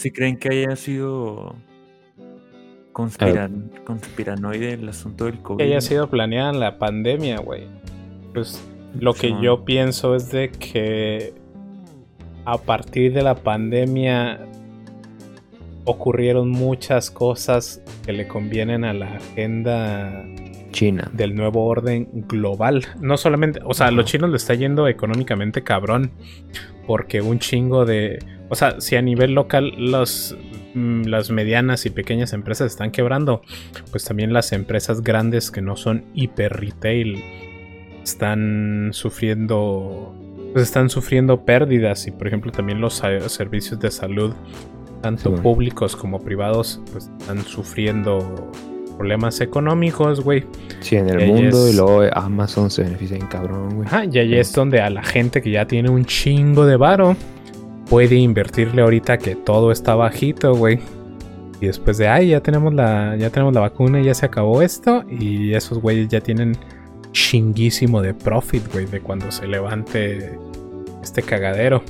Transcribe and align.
si 0.00 0.10
creen 0.10 0.38
que 0.38 0.48
haya 0.48 0.76
sido 0.76 1.54
conspiran, 2.92 3.70
conspiranoide 3.84 4.72
el 4.72 4.88
asunto 4.88 5.26
del 5.26 5.40
COVID. 5.40 5.58
Que 5.58 5.64
haya 5.64 5.80
sido 5.80 6.08
planeada 6.08 6.52
la 6.52 6.78
pandemia, 6.78 7.38
güey. 7.38 7.66
Pues 8.32 8.62
lo 8.98 9.12
que 9.12 9.34
yo 9.42 9.64
pienso 9.64 10.14
es 10.14 10.30
de 10.32 10.50
que 10.50 11.34
a 12.46 12.56
partir 12.56 13.12
de 13.12 13.22
la 13.22 13.34
pandemia 13.34 14.40
ocurrieron 15.84 16.48
muchas 16.50 17.10
cosas 17.10 17.82
que 18.04 18.12
le 18.12 18.26
convienen 18.26 18.84
a 18.84 18.94
la 18.94 19.16
agenda 19.16 20.24
China 20.70 21.10
del 21.12 21.34
nuevo 21.34 21.66
orden 21.66 22.08
global. 22.26 22.86
No 23.00 23.18
solamente, 23.18 23.60
o 23.64 23.74
sea, 23.74 23.88
a 23.88 23.90
los 23.90 24.06
chinos 24.06 24.30
le 24.30 24.36
está 24.36 24.54
yendo 24.54 24.88
económicamente 24.88 25.62
cabrón 25.62 26.12
porque 26.90 27.20
un 27.20 27.38
chingo 27.38 27.84
de, 27.84 28.18
o 28.48 28.56
sea, 28.56 28.80
si 28.80 28.96
a 28.96 29.00
nivel 29.00 29.32
local 29.32 29.74
los 29.78 30.36
mm, 30.74 31.04
las 31.04 31.30
medianas 31.30 31.86
y 31.86 31.90
pequeñas 31.90 32.32
empresas 32.32 32.72
están 32.72 32.90
quebrando, 32.90 33.42
pues 33.92 34.02
también 34.02 34.32
las 34.32 34.50
empresas 34.50 35.00
grandes 35.00 35.52
que 35.52 35.62
no 35.62 35.76
son 35.76 36.04
hiper 36.14 36.54
retail 36.54 37.22
están 38.02 38.88
sufriendo 38.90 40.12
pues 40.52 40.64
están 40.64 40.90
sufriendo 40.90 41.44
pérdidas. 41.44 42.08
Y 42.08 42.10
por 42.10 42.26
ejemplo 42.26 42.50
también 42.50 42.80
los 42.80 43.00
servicios 43.28 43.78
de 43.78 43.92
salud 43.92 44.34
tanto 45.00 45.32
públicos 45.36 45.94
como 45.94 46.18
privados 46.18 46.82
pues 46.90 47.08
están 47.20 47.44
sufriendo 47.44 48.50
problemas 49.00 49.40
económicos, 49.40 50.20
güey. 50.20 50.44
Sí, 50.80 50.96
en 50.96 51.08
el 51.08 51.26
mundo 51.26 51.66
y 51.66 51.72
luego 51.72 52.02
Amazon 52.12 52.70
se 52.70 52.82
beneficia 52.82 53.16
en 53.16 53.26
cabrón, 53.28 53.76
güey. 53.76 53.86
Ajá, 53.88 54.04
y 54.04 54.18
ahí 54.18 54.36
es 54.36 54.52
donde 54.52 54.82
a 54.82 54.90
la 54.90 55.02
gente 55.02 55.40
que 55.40 55.50
ya 55.50 55.66
tiene 55.66 55.88
un 55.88 56.04
chingo 56.04 56.66
de 56.66 56.76
varo 56.76 57.16
puede 57.88 58.16
invertirle 58.16 58.82
ahorita 58.82 59.16
que 59.16 59.36
todo 59.36 59.72
está 59.72 59.94
bajito, 59.94 60.54
güey. 60.54 60.80
Y 61.62 61.66
después 61.66 61.96
de, 61.96 62.08
ay, 62.08 62.28
ya 62.28 62.42
tenemos 62.42 62.74
la, 62.74 63.16
ya 63.16 63.30
tenemos 63.30 63.54
la 63.54 63.60
vacuna 63.60 64.02
y 64.02 64.04
ya 64.04 64.12
se 64.12 64.26
acabó 64.26 64.60
esto. 64.60 65.02
Y 65.08 65.54
esos 65.54 65.78
güeyes 65.78 66.08
ya 66.08 66.20
tienen 66.20 66.52
chinguísimo 67.12 68.02
de 68.02 68.12
profit, 68.12 68.70
güey, 68.70 68.84
de 68.84 69.00
cuando 69.00 69.32
se 69.32 69.46
levante 69.46 70.38
este 71.02 71.22
cagadero. 71.22 71.82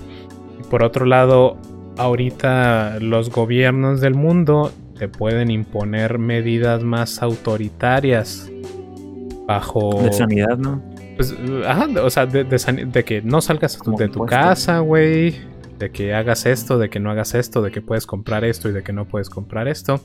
Y 0.61 0.63
por 0.63 0.85
otro 0.85 1.07
lado, 1.07 1.57
ahorita 1.97 3.01
los 3.01 3.31
gobiernos 3.31 4.01
del 4.01 4.15
mundo 4.15 4.71
te 5.01 5.09
pueden 5.09 5.51
imponer 5.51 6.19
medidas 6.19 6.83
más 6.83 7.23
autoritarias 7.23 8.51
bajo... 9.47 10.03
De 10.03 10.13
sanidad, 10.13 10.59
¿no? 10.59 10.83
Pues, 11.17 11.35
ajá, 11.67 11.89
o 12.03 12.11
sea, 12.11 12.27
de, 12.27 12.45
que 13.07 13.23
no 13.23 13.41
salgas 13.41 13.79
de 13.97 14.09
tu 14.11 14.27
casa, 14.27 14.81
güey. 14.81 15.37
De 15.79 15.91
que 15.91 16.13
hagas 16.13 16.45
esto, 16.45 16.79
de 16.79 16.91
que 16.91 17.01
no 17.01 17.11
hagas 17.11 17.35
esto, 17.35 17.63
de 17.63 17.71
que 17.71 17.81
puedes 17.81 18.05
comprar 18.05 18.45
esto 18.45 18.69
y 18.69 18.73
de 18.73 18.83
que 18.83 18.93
no 18.93 19.07
puedes 19.07 19.31
comprar 19.31 19.69
esto 19.69 20.03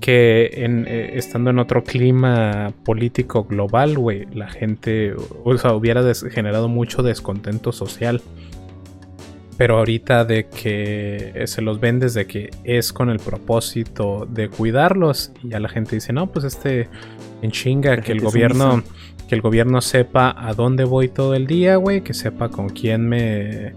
que 0.00 0.50
en, 0.52 0.86
eh, 0.86 1.14
estando 1.14 1.50
en 1.50 1.58
otro 1.58 1.82
clima 1.82 2.72
político 2.84 3.42
global, 3.42 3.98
güey, 3.98 4.26
la 4.32 4.48
gente, 4.48 5.16
o 5.42 5.58
sea, 5.58 5.72
hubiera 5.74 6.04
generado 6.14 6.68
mucho 6.68 7.02
descontento 7.02 7.72
social. 7.72 8.22
Pero 9.62 9.78
ahorita 9.78 10.24
de 10.24 10.48
que 10.48 11.44
se 11.46 11.62
los 11.62 11.78
ven 11.78 12.00
desde 12.00 12.26
que 12.26 12.50
es 12.64 12.92
con 12.92 13.10
el 13.10 13.20
propósito 13.20 14.26
de 14.28 14.48
cuidarlos 14.48 15.30
y 15.40 15.50
ya 15.50 15.60
la 15.60 15.68
gente 15.68 15.94
dice, 15.94 16.12
no, 16.12 16.32
pues 16.32 16.44
este 16.44 16.88
en 17.42 17.52
chinga, 17.52 18.00
que 18.00 18.10
el 18.10 18.20
gobierno, 18.20 18.82
que 19.28 19.36
el 19.36 19.40
gobierno 19.40 19.80
sepa 19.80 20.34
a 20.36 20.52
dónde 20.54 20.82
voy 20.82 21.06
todo 21.06 21.36
el 21.36 21.46
día, 21.46 21.76
güey, 21.76 22.00
que 22.00 22.12
sepa 22.12 22.48
con 22.48 22.70
quién 22.70 23.08
me 23.08 23.74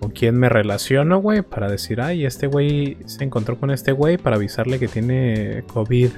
con 0.00 0.12
quién 0.12 0.34
me 0.38 0.48
relaciono, 0.48 1.18
güey, 1.18 1.42
para 1.42 1.68
decir, 1.68 2.00
ay, 2.00 2.24
este 2.24 2.46
güey 2.46 2.96
se 3.04 3.22
encontró 3.22 3.58
con 3.58 3.70
este 3.70 3.92
güey 3.92 4.16
para 4.16 4.36
avisarle 4.36 4.78
que 4.78 4.88
tiene 4.88 5.62
COVID. 5.74 6.08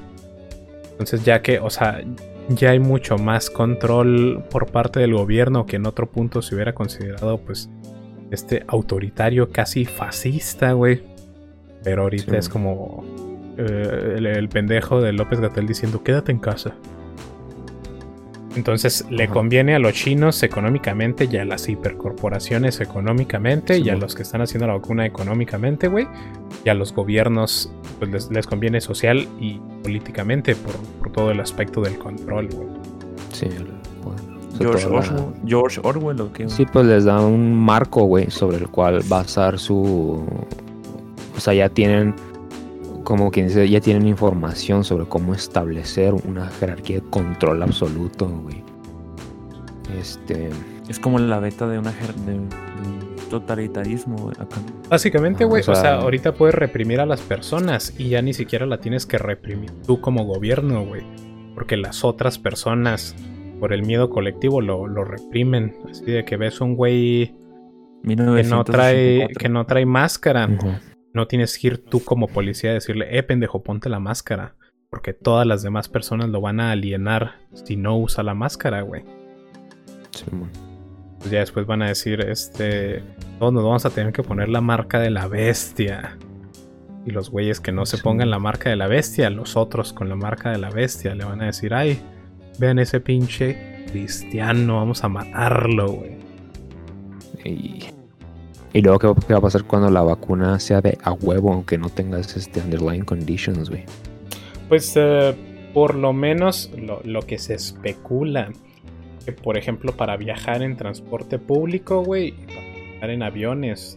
Entonces 0.92 1.24
ya 1.24 1.42
que, 1.42 1.58
o 1.58 1.68
sea, 1.68 2.00
ya 2.48 2.70
hay 2.70 2.78
mucho 2.78 3.18
más 3.18 3.50
control 3.50 4.44
por 4.52 4.70
parte 4.70 5.00
del 5.00 5.14
gobierno 5.14 5.66
que 5.66 5.74
en 5.74 5.86
otro 5.86 6.08
punto 6.08 6.42
se 6.42 6.54
hubiera 6.54 6.74
considerado, 6.74 7.38
pues, 7.38 7.68
este 8.34 8.64
autoritario 8.66 9.50
casi 9.50 9.84
fascista, 9.84 10.72
güey. 10.72 11.02
Pero 11.82 12.02
ahorita 12.02 12.38
es 12.38 12.48
como 12.48 13.04
eh, 13.58 14.14
el, 14.16 14.48
pendejo 14.48 15.00
de 15.00 15.12
López 15.12 15.40
Gatel 15.40 15.66
diciendo, 15.66 16.02
quédate 16.02 16.32
en 16.32 16.38
casa. 16.38 16.74
Entonces 18.56 19.04
le 19.10 19.28
conviene 19.28 19.74
a 19.74 19.80
los 19.80 19.94
chinos 19.94 20.42
económicamente 20.44 21.28
y 21.30 21.36
a 21.38 21.44
las 21.44 21.68
hipercorporaciones 21.68 22.80
económicamente 22.80 23.78
y 23.78 23.88
a 23.88 23.96
los 23.96 24.14
que 24.14 24.22
están 24.22 24.42
haciendo 24.42 24.68
la 24.68 24.74
vacuna 24.74 25.06
económicamente, 25.06 25.88
güey. 25.88 26.06
Y 26.64 26.68
a 26.68 26.74
los 26.74 26.94
gobiernos 26.94 27.72
pues 27.98 28.30
les, 28.30 28.46
conviene 28.46 28.80
social 28.80 29.28
y 29.40 29.60
políticamente 29.82 30.54
por, 30.54 31.10
todo 31.12 31.30
el 31.32 31.40
aspecto 31.40 31.80
del 31.80 31.98
control, 31.98 32.48
güey. 32.48 32.68
Sí, 33.32 33.48
George, 34.58 34.86
Orwell, 34.86 35.34
George 35.46 35.80
Orwell 35.82 36.20
¿o 36.20 36.32
qué? 36.32 36.48
Sí, 36.48 36.64
pues 36.64 36.86
les 36.86 37.04
da 37.04 37.20
un 37.20 37.54
marco, 37.54 38.04
güey, 38.04 38.30
sobre 38.30 38.58
el 38.58 38.68
cual 38.68 39.02
basar 39.08 39.58
su... 39.58 40.24
O 41.36 41.40
sea, 41.40 41.54
ya 41.54 41.68
tienen 41.68 42.14
como 43.04 43.30
quien 43.30 43.48
dice, 43.48 43.68
ya 43.68 43.80
tienen 43.80 44.08
información 44.08 44.82
sobre 44.82 45.06
cómo 45.06 45.34
establecer 45.34 46.14
una 46.14 46.48
jerarquía 46.48 46.96
de 46.96 47.10
control 47.10 47.62
absoluto, 47.62 48.26
güey. 48.26 48.64
Este. 49.98 50.50
Es 50.88 50.98
como 50.98 51.18
la 51.18 51.38
beta 51.38 51.68
de 51.68 51.78
una 51.78 51.92
de 51.92 52.40
totalitarismo 53.30 54.30
acá. 54.30 54.56
Básicamente, 54.88 55.44
güey, 55.44 55.62
o, 55.66 55.74
sea, 55.74 55.96
ahorita 55.96 56.34
puedes 56.34 56.54
reprimir 56.54 57.00
a 57.00 57.06
las 57.06 57.20
personas 57.20 57.94
y 57.98 58.10
ya 58.10 58.22
ni 58.22 58.34
siquiera 58.34 58.66
la 58.66 58.78
tienes 58.78 59.06
que 59.06 59.18
reprimir 59.18 59.70
tú 59.86 60.00
como 60.00 60.24
gobierno, 60.24 60.84
güey. 60.84 61.02
Porque 61.54 61.76
las 61.76 62.04
otras 62.04 62.38
personas, 62.38 63.14
por 63.64 63.72
el 63.72 63.82
miedo 63.82 64.10
colectivo, 64.10 64.60
lo, 64.60 65.04
reprimen. 65.04 65.74
Así 65.90 66.04
de 66.04 66.26
que 66.26 66.36
ves 66.36 66.60
un 66.60 66.76
güey 66.76 67.34
que 68.06 68.44
no 68.44 68.62
trae, 68.62 69.26
que 69.38 69.48
no 69.48 69.64
trae 69.64 69.86
máscara. 69.86 70.50
No 71.14 71.26
tienes 71.26 71.58
que 71.58 71.68
ir 71.68 71.78
tú 71.78 72.04
como 72.04 72.28
policía 72.28 72.72
a 72.72 72.74
decirle, 72.74 73.16
eh, 73.16 73.22
pendejo, 73.22 73.62
ponte 73.62 73.88
la 73.88 74.00
máscara. 74.00 74.54
Porque 74.90 75.14
todas 75.14 75.46
las 75.46 75.62
demás 75.62 75.88
personas 75.88 76.28
lo 76.28 76.42
van 76.42 76.60
a 76.60 76.72
alienar 76.72 77.36
si 77.54 77.76
no 77.76 77.96
usa 77.96 78.22
la 78.22 78.34
máscara, 78.34 78.82
güey. 78.82 79.02
Sí, 80.10 80.26
pues 81.20 81.30
ya 81.30 81.38
después 81.38 81.64
van 81.64 81.80
a 81.80 81.88
decir, 81.88 82.20
este, 82.20 83.02
todos 83.38 83.54
nos 83.54 83.64
vamos 83.64 83.86
a 83.86 83.90
tener 83.90 84.12
que 84.12 84.22
poner 84.22 84.50
la 84.50 84.60
marca 84.60 85.00
de 85.00 85.08
la 85.08 85.26
bestia. 85.26 86.18
Y 87.06 87.12
los 87.12 87.30
güeyes 87.30 87.60
que 87.60 87.72
no 87.72 87.86
se 87.86 87.96
pongan 87.96 88.30
la 88.30 88.38
marca 88.38 88.68
de 88.68 88.76
la 88.76 88.88
bestia, 88.88 89.30
los 89.30 89.56
otros 89.56 89.94
con 89.94 90.10
la 90.10 90.16
marca 90.16 90.50
de 90.50 90.58
la 90.58 90.68
bestia, 90.68 91.14
le 91.14 91.24
van 91.24 91.40
a 91.40 91.46
decir, 91.46 91.72
ay, 91.72 91.98
vean 92.58 92.78
ese 92.78 93.00
pinche 93.00 93.84
cristiano, 93.90 94.76
vamos 94.76 95.04
a 95.04 95.08
matarlo, 95.08 95.92
güey. 95.92 96.14
Y 97.44 97.84
y 98.74 98.82
luego, 98.82 99.14
¿qué, 99.14 99.32
va 99.32 99.38
a 99.38 99.40
pasar 99.40 99.62
cuando 99.62 99.88
la 99.88 100.02
vacuna 100.02 100.58
sea 100.58 100.80
de 100.80 100.98
a 101.04 101.12
huevo, 101.12 101.52
aunque 101.52 101.78
no 101.78 101.90
tengas 101.90 102.36
este 102.36 102.60
underlying 102.60 103.04
conditions, 103.04 103.70
güey? 103.70 103.84
Pues 104.68 104.94
eh, 104.96 105.32
por 105.72 105.94
lo 105.94 106.12
menos 106.12 106.72
lo, 107.04 107.22
que 107.22 107.38
se 107.38 107.54
especula, 107.54 108.50
que 109.24 109.30
por 109.30 109.56
ejemplo 109.56 109.92
para 109.92 110.16
viajar 110.16 110.64
en 110.64 110.76
transporte 110.76 111.38
público, 111.38 112.02
güey, 112.02 112.32
para 112.32 112.60
viajar 112.62 113.10
en 113.10 113.22
aviones, 113.22 113.96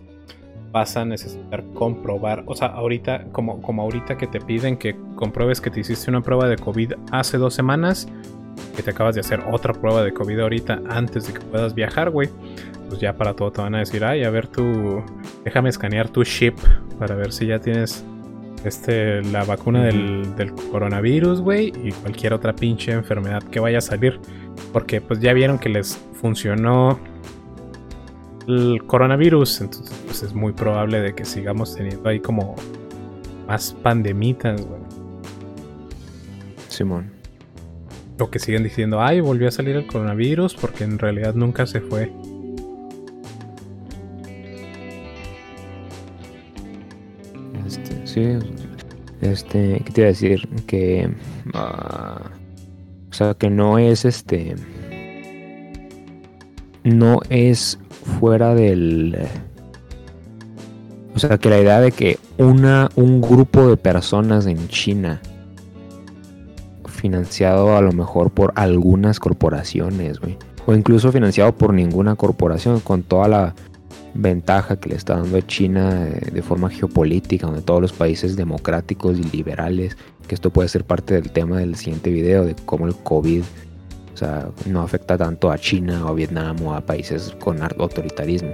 vas 0.71 0.95
a 0.95 1.06
necesitar 1.06 1.63
comprobar, 1.74 2.44
o 2.45 2.53
sea, 2.53 2.68
ahorita, 2.68 3.31
como, 3.31 3.63
como 3.63 3.81
ahorita 3.81 4.15
que 4.15 4.27
te 4.27 4.39
piden 4.39 4.77
que 4.77 4.95
compruebes 5.15 5.60
que 5.60 5.71
te 5.71 5.80
hiciste 5.80 6.12
una 6.12 6.21
prueba 6.21 6.48
de 6.48 6.56
COVID 6.56 6.94
hace 7.12 7.39
dos 7.39 7.56
semanas, 7.56 8.07
que 8.77 8.83
te 8.83 8.91
acabas 8.91 9.15
de 9.15 9.21
hacer 9.21 9.41
otra 9.51 9.74
prueba 9.74 10.01
de 10.03 10.13
COVID 10.13 10.39
ahorita 10.39 10.81
antes 10.88 11.27
de 11.27 11.33
que 11.33 11.41
puedas 11.41 11.74
viajar, 11.75 12.12
güey 12.12 12.29
pues 12.88 13.01
ya 13.01 13.13
para 13.15 13.33
todo 13.33 13.51
te 13.51 13.62
van 13.62 13.75
a 13.75 13.79
decir, 13.79 14.03
ay, 14.03 14.24
a 14.24 14.29
ver 14.29 14.47
tú, 14.47 15.03
déjame 15.44 15.69
escanear 15.69 16.09
tu 16.09 16.24
chip 16.24 16.57
para 16.97 17.15
ver 17.15 17.31
si 17.31 17.47
ya 17.47 17.59
tienes 17.59 18.03
este, 18.63 19.21
la 19.24 19.44
vacuna 19.44 19.83
del, 19.83 20.35
del, 20.35 20.53
coronavirus, 20.53 21.41
güey, 21.41 21.74
y 21.83 21.91
cualquier 21.91 22.33
otra 22.33 22.56
pinche 22.56 22.91
enfermedad 22.91 23.44
que 23.44 23.59
vaya 23.59 23.79
a 23.79 23.81
salir. 23.81 24.19
Porque 24.74 25.01
pues 25.01 25.19
ya 25.19 25.33
vieron 25.33 25.59
que 25.59 25.69
les 25.69 25.97
funcionó 26.13 27.00
el 28.47 28.81
coronavirus, 28.88 29.62
entonces 29.62 30.03
pues 30.06 30.24
es 30.24 30.33
muy 30.33 30.53
probable 30.53 31.01
de 31.01 31.13
que 31.13 31.25
sigamos 31.25 31.75
teniendo 31.75 32.07
ahí 32.09 32.19
como 32.19 32.56
más 33.47 33.74
pandemitas, 33.83 34.65
güey. 34.65 34.81
Simón. 36.69 37.17
O 38.19 38.30
que 38.30 38.40
siguen 38.40 38.64
diciendo, 38.64 39.02
ay, 39.02 39.22
volvió 39.22 39.48
a 39.48 39.52
salir 39.52 39.75
el 39.75 39.86
coronavirus 39.86 40.56
porque 40.56 40.84
en 40.84 40.98
realidad 40.98 41.36
nunca 41.36 41.66
se 41.68 41.81
fue. 41.81 42.12
Este, 49.22 49.81
¿qué 49.86 49.92
te 49.92 50.02
iba 50.02 50.08
a 50.08 50.12
decir? 50.12 50.48
Que. 50.66 51.10
Ah, 51.54 52.31
o 53.10 53.14
sea, 53.14 53.34
que 53.34 53.50
no 53.50 53.78
es 53.78 54.06
este. 54.06 54.56
No 56.84 57.20
es 57.30 57.80
fuera 58.20 58.56
del. 58.56 59.18
O 61.16 61.20
sea, 61.20 61.38
que 61.38 61.50
la 61.50 61.60
idea 61.60 61.80
de 61.81 61.92
que 61.92 62.20
una, 62.38 62.90
un 62.96 63.22
grupo 63.22 63.68
de 63.68 63.78
personas 63.78 64.46
en 64.46 64.68
China, 64.68 65.22
financiado 66.98 67.78
a 67.78 67.82
lo 67.82 67.94
mejor 67.94 68.32
por 68.32 68.52
algunas 68.56 69.20
corporaciones, 69.20 70.20
güey, 70.20 70.38
o 70.66 70.74
incluso 70.74 71.12
financiado 71.12 71.56
por 71.56 71.74
ninguna 71.74 72.16
corporación, 72.16 72.82
con 72.82 73.04
toda 73.04 73.28
la 73.28 73.56
ventaja 74.14 74.78
que 74.78 74.90
le 74.90 74.96
está 74.96 75.16
dando 75.16 75.38
a 75.38 75.46
China 75.46 76.06
de, 76.06 76.42
forma 76.42 76.70
geopolítica, 76.70 77.48
donde 77.48 77.62
todos 77.62 77.82
los 77.82 77.94
países 77.94 78.36
democráticos 78.36 79.18
y 79.18 79.24
liberales, 79.24 79.96
que 80.28 80.36
esto 80.36 80.50
puede 80.50 80.68
ser 80.68 80.84
parte 80.84 81.14
del 81.14 81.32
tema 81.32 81.60
del 81.60 81.76
siguiente 81.76 82.10
video, 82.10 82.44
de 82.44 82.56
cómo 82.66 82.88
el 82.88 82.96
COVID 82.96 83.44
o 84.14 84.18
sea, 84.18 84.50
no 84.66 84.82
afecta 84.82 85.18
tanto 85.18 85.52
a 85.52 85.58
China 85.60 86.04
o 86.06 86.10
a 86.10 86.14
Vietnam 86.14 86.58
o 86.64 86.74
a 86.74 86.82
países 86.82 87.36
con 87.40 87.62
autoritarismo. 87.62 88.50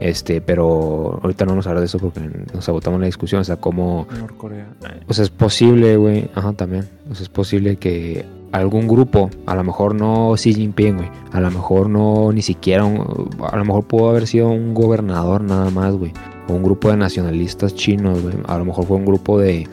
Este, 0.00 0.40
pero 0.40 1.18
ahorita 1.22 1.44
no 1.44 1.52
vamos 1.52 1.66
a 1.66 1.70
hablar 1.70 1.80
de 1.80 1.86
eso 1.86 1.98
porque 1.98 2.20
nos 2.52 2.68
agotamos 2.68 3.00
la 3.00 3.06
discusión. 3.06 3.40
O 3.40 3.44
sea, 3.44 3.56
cómo. 3.56 4.06
Norcorea. 4.18 4.68
O 5.08 5.14
sea, 5.14 5.24
es 5.24 5.30
posible, 5.30 5.96
güey. 5.96 6.30
Ajá, 6.34 6.52
también. 6.52 6.88
O 7.10 7.14
sea, 7.14 7.24
es 7.24 7.28
posible 7.28 7.76
que 7.76 8.24
algún 8.52 8.88
grupo, 8.88 9.30
a 9.46 9.54
lo 9.54 9.64
mejor 9.64 9.94
no 9.94 10.34
Xi 10.36 10.54
Jinping, 10.54 10.96
güey. 10.96 11.10
A 11.32 11.40
lo 11.40 11.50
mejor 11.50 11.88
no 11.90 12.32
ni 12.32 12.42
siquiera. 12.42 12.84
a 12.84 13.56
lo 13.56 13.64
mejor 13.64 13.84
pudo 13.84 14.10
haber 14.10 14.26
sido 14.26 14.48
un 14.48 14.74
gobernador 14.74 15.42
nada 15.42 15.70
más, 15.70 15.94
güey. 15.94 16.12
O 16.48 16.54
un 16.54 16.62
grupo 16.62 16.90
de 16.90 16.96
nacionalistas 16.96 17.74
chinos, 17.74 18.22
güey. 18.22 18.34
A 18.46 18.58
lo 18.58 18.64
mejor 18.64 18.86
fue 18.86 18.96
un 18.96 19.04
grupo 19.04 19.38
de. 19.38 19.68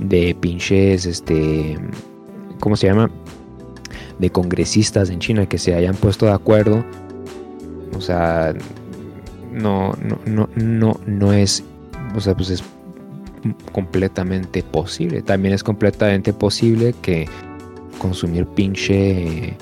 De 0.00 0.36
pinches, 0.38 1.06
este. 1.06 1.78
¿Cómo 2.60 2.76
se 2.76 2.86
llama? 2.86 3.10
de 4.18 4.30
congresistas 4.30 5.10
en 5.10 5.18
China 5.18 5.46
que 5.46 5.58
se 5.58 5.74
hayan 5.74 5.94
puesto 5.94 6.26
de 6.26 6.32
acuerdo. 6.32 6.84
O 7.96 8.00
sea, 8.00 8.54
no, 9.56 9.96
no, 10.02 10.18
no, 10.26 10.48
no, 10.54 11.00
no 11.06 11.32
es, 11.32 11.64
o 12.14 12.20
sea, 12.20 12.34
pues 12.34 12.50
es 12.50 12.62
completamente 13.72 14.62
posible. 14.62 15.22
También 15.22 15.54
es 15.54 15.64
completamente 15.64 16.32
posible 16.32 16.94
que 17.00 17.26
consumir 17.98 18.46
pinche 18.46 19.56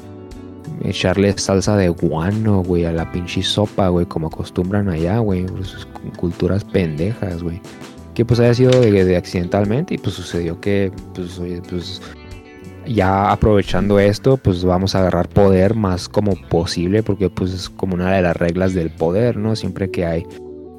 echarle 0.83 1.37
salsa 1.39 1.77
de 1.77 1.89
guano, 1.89 2.63
güey, 2.63 2.85
a 2.85 2.93
la 2.93 3.11
pinche 3.13 3.43
sopa, 3.43 3.89
güey, 3.89 4.07
como 4.07 4.27
acostumbran 4.27 4.89
allá, 4.89 5.19
güey, 5.19 5.47
pues, 5.47 5.87
culturas 6.17 6.65
pendejas, 6.65 7.43
güey. 7.43 7.61
Que 8.15 8.25
pues 8.25 8.39
haya 8.41 8.55
sido 8.55 8.71
de, 8.71 9.05
de, 9.05 9.17
accidentalmente 9.17 9.95
y 9.95 9.99
pues 9.99 10.15
sucedió 10.15 10.61
que, 10.61 10.93
pues, 11.15 11.39
oye, 11.39 11.61
pues 11.69 12.01
ya 12.87 13.31
aprovechando 13.31 13.99
esto, 13.99 14.37
pues 14.37 14.65
vamos 14.65 14.95
a 14.95 15.01
agarrar 15.01 15.29
poder 15.29 15.75
más 15.75 16.09
como 16.09 16.35
posible, 16.49 17.03
porque 17.03 17.31
pues 17.31 17.53
es 17.53 17.71
como 17.71 17.95
una 17.95 18.13
de 18.13 18.23
las 18.23 18.37
reglas 18.37 18.75
del 18.75 18.91
poder, 18.91 19.37
¿no? 19.37 19.57
Siempre 19.57 19.91
que 19.91 20.07
hay 20.07 20.27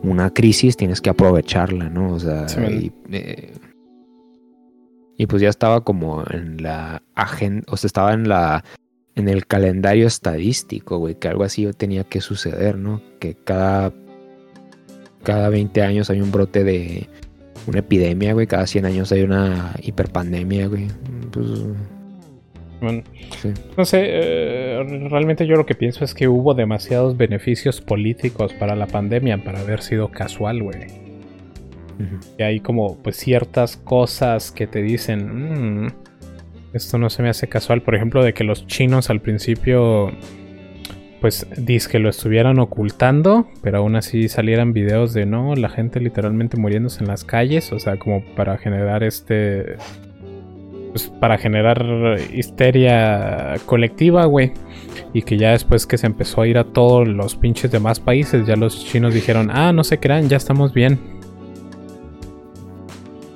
una 0.04 0.32
crisis 0.32 0.78
tienes 0.78 1.02
que 1.02 1.10
aprovecharla, 1.10 1.90
¿no? 1.90 2.14
O 2.14 2.20
sea, 2.20 2.46
eh, 3.12 3.54
y, 5.18 5.28
pues 5.28 5.42
ya 5.42 5.50
estaba 5.50 5.84
como 5.84 6.24
en 6.30 6.62
la 6.62 7.02
agenda, 7.16 7.66
o 7.70 7.78
sea, 7.78 7.88
estaba 7.88 8.14
en 8.14 8.30
la 8.30 8.64
en 9.16 9.30
el 9.30 9.48
calendario 9.48 10.08
estadístico, 10.08 10.98
güey, 10.98 11.16
que 11.16 11.30
algo 11.30 11.46
así 11.46 11.66
tenía 11.78 12.04
que 12.04 12.20
suceder, 12.20 12.78
¿no? 12.78 13.02
Que 13.20 13.34
cada 13.34 13.94
cada 15.24 15.50
20 15.50 15.82
años 15.82 16.10
hay 16.10 16.22
un 16.22 16.32
brote 16.32 16.64
de 16.64 17.10
una 17.68 17.80
epidemia, 17.80 18.34
güey, 18.34 18.46
cada 18.46 18.68
100 18.68 18.86
años 18.86 19.12
hay 19.12 19.24
una 19.24 19.74
hiperpandemia, 19.82 20.68
güey. 20.68 20.88
Pues 21.32 21.48
no 22.82 23.86
sé, 23.86 24.02
eh, 24.04 25.08
realmente 25.10 25.48
yo 25.48 25.56
lo 25.56 25.66
que 25.66 25.76
pienso 25.76 26.04
es 26.04 26.14
que 26.14 26.28
hubo 26.28 26.54
demasiados 26.54 27.18
beneficios 27.18 27.82
políticos 27.82 28.54
para 28.54 28.76
la 28.76 28.88
pandemia 28.88 29.44
para 29.44 29.60
haber 29.60 29.82
sido 29.82 30.10
casual, 30.10 30.64
güey. 30.64 31.06
Y 32.38 32.44
hay 32.44 32.60
como 32.60 32.98
pues 33.02 33.16
ciertas 33.16 33.78
cosas 33.78 34.52
que 34.52 34.68
te 34.68 34.82
dicen, 34.82 35.86
mm, 35.86 35.88
esto 36.74 36.98
no 36.98 37.10
se 37.10 37.24
me 37.24 37.30
hace 37.30 37.48
casual, 37.48 37.82
por 37.82 37.96
ejemplo, 37.96 38.24
de 38.24 38.34
que 38.34 38.44
los 38.44 38.68
chinos 38.68 39.10
al 39.10 39.22
principio 39.22 40.12
pues 41.22 41.48
dice 41.58 41.90
que 41.90 42.00
lo 42.00 42.10
estuvieran 42.10 42.60
ocultando, 42.60 43.48
pero 43.64 43.80
aún 43.80 43.96
así 43.96 44.28
salieran 44.28 44.74
videos 44.74 45.14
de 45.14 45.26
no, 45.26 45.56
la 45.56 45.70
gente 45.70 46.00
literalmente 46.00 46.58
muriéndose 46.58 47.02
en 47.02 47.08
las 47.08 47.24
calles, 47.24 47.72
o 47.72 47.80
sea, 47.80 47.98
como 47.98 48.24
para 48.36 48.58
generar 48.58 49.04
este 49.04 49.78
pues, 50.96 51.12
para 51.20 51.38
generar 51.38 51.86
histeria 52.34 53.56
colectiva, 53.66 54.24
güey. 54.28 54.54
Y 55.12 55.24
que 55.24 55.38
ya 55.38 55.52
después 55.52 55.86
que 55.86 55.98
se 55.98 56.08
empezó 56.08 56.42
a 56.42 56.48
ir 56.48 56.58
a 56.58 56.64
todos 56.64 57.06
los 57.06 57.36
pinches 57.36 57.70
demás 57.70 58.00
países, 58.00 58.48
ya 58.48 58.56
los 58.56 58.86
chinos 58.86 59.14
dijeron, 59.14 59.52
ah, 59.52 59.74
no 59.74 59.84
se 59.84 60.00
crean, 60.00 60.30
ya 60.30 60.38
estamos 60.38 60.74
bien. 60.74 60.98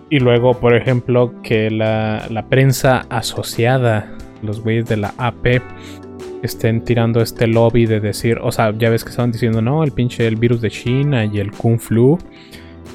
Y 0.09 0.19
luego, 0.19 0.57
por 0.57 0.73
ejemplo, 0.73 1.33
que 1.43 1.69
la, 1.69 2.27
la 2.29 2.47
prensa 2.47 3.05
asociada, 3.09 4.09
los 4.41 4.61
güeyes 4.63 4.85
de 4.85 4.95
la 4.95 5.13
AP, 5.17 5.61
estén 6.41 6.85
tirando 6.85 7.19
este 7.19 7.45
lobby 7.45 7.87
de 7.87 7.99
decir, 7.99 8.37
o 8.41 8.53
sea, 8.53 8.73
ya 8.77 8.89
ves 8.89 9.03
que 9.03 9.09
estaban 9.09 9.33
diciendo, 9.33 9.61
no, 9.61 9.83
el 9.83 9.91
pinche 9.91 10.25
el 10.25 10.37
virus 10.37 10.61
de 10.61 10.69
China 10.69 11.25
y 11.25 11.39
el 11.39 11.51
Kung 11.51 11.77
Flu 11.77 12.17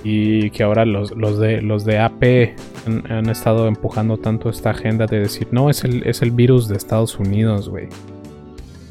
y 0.04 0.50
que 0.50 0.62
ahora 0.62 0.84
los, 0.84 1.10
de, 1.40 1.62
los 1.62 1.86
de 1.86 1.98
AP 1.98 2.54
han, 3.08 3.30
estado 3.30 3.66
empujando 3.66 4.18
tanto 4.18 4.50
esta 4.50 4.70
agenda 4.70 5.06
de 5.06 5.20
decir, 5.20 5.48
no, 5.50 5.70
es 5.70 5.82
el, 5.82 6.06
es 6.06 6.20
el 6.20 6.30
virus 6.30 6.68
de 6.68 6.76
Estados 6.76 7.18
Unidos, 7.18 7.70
güey. 7.70 7.88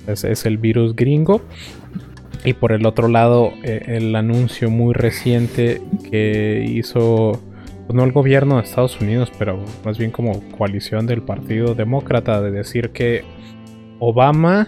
Es, 0.07 0.45
el 0.45 0.57
virus 0.57 0.95
gringo. 0.95 1.41
Y 2.43 2.53
por 2.53 2.71
el 2.71 2.87
otro 2.87 3.07
lado, 3.07 3.53
eh, 3.63 3.83
el 3.87 4.15
anuncio 4.15 4.71
muy 4.71 4.95
reciente 4.95 5.81
que 6.09 6.65
hizo, 6.67 7.39
pues 7.85 7.95
no 7.95 8.03
el 8.03 8.11
gobierno 8.11 8.57
de 8.57 8.63
Estados 8.63 8.99
Unidos, 8.99 9.31
pero 9.37 9.63
más 9.85 9.99
bien 9.99 10.09
como 10.09 10.41
coalición 10.57 11.05
del 11.05 11.21
Partido 11.21 11.75
Demócrata, 11.75 12.41
de 12.41 12.49
decir 12.49 12.89
que 12.89 13.23
Obama, 13.99 14.67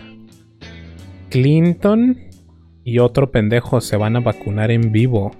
Clinton 1.29 2.19
y 2.83 2.99
otro 2.99 3.31
pendejo 3.31 3.81
se 3.81 3.97
van 3.97 4.15
a 4.15 4.19
vacunar 4.19 4.69
en 4.69 4.91
vivo 4.91 5.31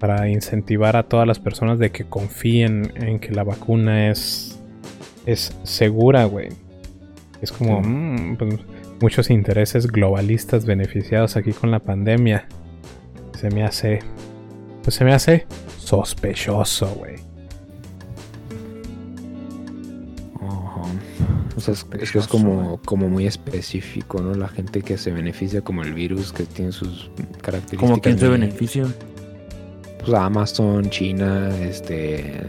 para 0.00 0.28
incentivar 0.30 0.96
a 0.96 1.04
todas 1.04 1.28
las 1.28 1.38
personas 1.38 1.78
de 1.78 1.90
que 1.90 2.04
confíen 2.04 2.90
en 2.96 3.20
que 3.20 3.32
la 3.32 3.44
vacuna 3.44 4.10
es, 4.10 4.58
es 5.26 5.54
segura, 5.62 6.24
güey. 6.24 6.48
Es 7.42 7.52
como 7.52 7.82
mm, 7.82 8.36
pues, 8.38 8.54
muchos 9.02 9.30
intereses 9.30 9.86
globalistas 9.86 10.64
beneficiados 10.64 11.36
aquí 11.36 11.52
con 11.52 11.70
la 11.70 11.80
pandemia. 11.80 12.48
Se 13.38 13.50
me 13.50 13.62
hace, 13.62 14.00
pues 14.82 14.96
se 14.96 15.04
me 15.04 15.12
hace 15.12 15.46
sospechoso, 15.78 16.88
güey. 16.94 17.16
O 21.56 21.62
sea, 21.62 21.74
es, 21.74 21.84
que 22.10 22.18
es 22.18 22.26
como, 22.26 22.80
como 22.86 23.10
muy 23.10 23.26
específico, 23.26 24.22
¿no? 24.22 24.32
La 24.34 24.48
gente 24.48 24.80
que 24.80 24.96
se 24.96 25.12
beneficia 25.12 25.60
como 25.60 25.82
el 25.82 25.92
virus, 25.92 26.32
que 26.32 26.44
tiene 26.44 26.72
sus 26.72 27.10
características. 27.42 27.80
¿Como 27.80 28.00
quién 28.00 28.18
se 28.18 28.28
beneficia? 28.28 28.86
Pues 30.00 30.14
Amazon, 30.14 30.88
China, 30.90 31.50
este, 31.60 32.46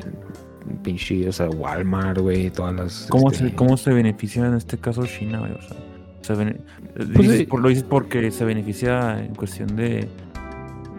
pinche, 0.83 1.27
o 1.27 1.31
sea, 1.31 1.49
Walmart, 1.49 2.19
güey, 2.19 2.49
todas 2.49 2.75
las... 2.75 3.07
¿Cómo, 3.09 3.31
este 3.31 3.49
se, 3.49 3.55
¿Cómo 3.55 3.77
se 3.77 3.91
beneficia 3.91 4.45
en 4.45 4.55
este 4.55 4.77
caso 4.77 5.05
China, 5.05 5.39
güey? 5.39 5.51
O 5.51 6.23
sea, 6.23 6.35
pues 7.15 7.47
por, 7.47 7.61
lo 7.61 7.69
dices 7.69 7.83
porque 7.83 8.29
se 8.31 8.45
beneficia 8.45 9.23
en 9.23 9.33
cuestión 9.33 9.75
de, 9.75 10.07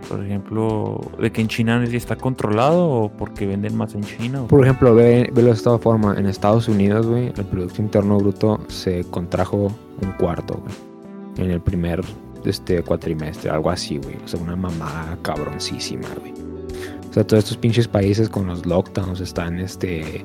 por 0.08 0.24
ejemplo, 0.24 1.00
de 1.20 1.30
que 1.30 1.40
en 1.40 1.48
China 1.48 1.82
está 1.84 2.16
controlado 2.16 2.88
o 2.88 3.08
porque 3.08 3.46
venden 3.46 3.76
más 3.76 3.94
en 3.94 4.02
China. 4.02 4.42
Por 4.48 4.64
ejemplo, 4.64 4.94
ve, 4.94 5.30
ve 5.32 5.42
de 5.42 5.50
esta 5.50 5.78
forma, 5.78 6.16
en 6.18 6.26
Estados 6.26 6.68
Unidos, 6.68 7.06
güey, 7.06 7.26
el 7.36 7.44
Producto 7.44 7.80
Interno 7.82 8.18
Bruto 8.18 8.60
se 8.68 9.04
contrajo 9.04 9.72
un 10.00 10.12
cuarto, 10.18 10.62
güey, 10.62 11.46
en 11.46 11.52
el 11.52 11.60
primer 11.60 12.02
este 12.50 12.82
cuatrimestre, 12.82 13.50
algo 13.50 13.70
así, 13.70 13.98
güey. 13.98 14.16
O 14.24 14.28
sea, 14.28 14.40
una 14.40 14.56
mamá 14.56 15.16
cabroncísima, 15.22 16.08
güey. 16.20 16.32
O 17.10 17.12
sea, 17.12 17.26
todos 17.26 17.44
estos 17.44 17.58
pinches 17.58 17.86
países 17.86 18.28
con 18.28 18.46
los 18.46 18.64
lockdowns 18.66 19.20
están, 19.20 19.60
este... 19.60 20.24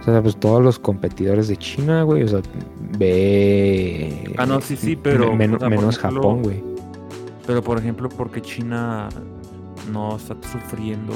O 0.00 0.04
sea, 0.04 0.22
pues 0.22 0.36
todos 0.36 0.62
los 0.62 0.78
competidores 0.78 1.48
de 1.48 1.56
China, 1.56 2.02
güey. 2.04 2.22
O 2.22 2.28
sea, 2.28 2.40
ve... 2.98 4.32
Ah, 4.36 4.46
no, 4.46 4.60
sí, 4.60 4.76
sí, 4.76 4.96
pero... 4.96 5.34
menos 5.34 5.98
Japón, 5.98 6.42
güey. 6.42 6.62
Pero, 7.46 7.62
por 7.62 7.78
ejemplo, 7.78 8.08
porque 8.08 8.40
China 8.40 9.08
no 9.90 10.16
está 10.16 10.36
sufriendo 10.50 11.12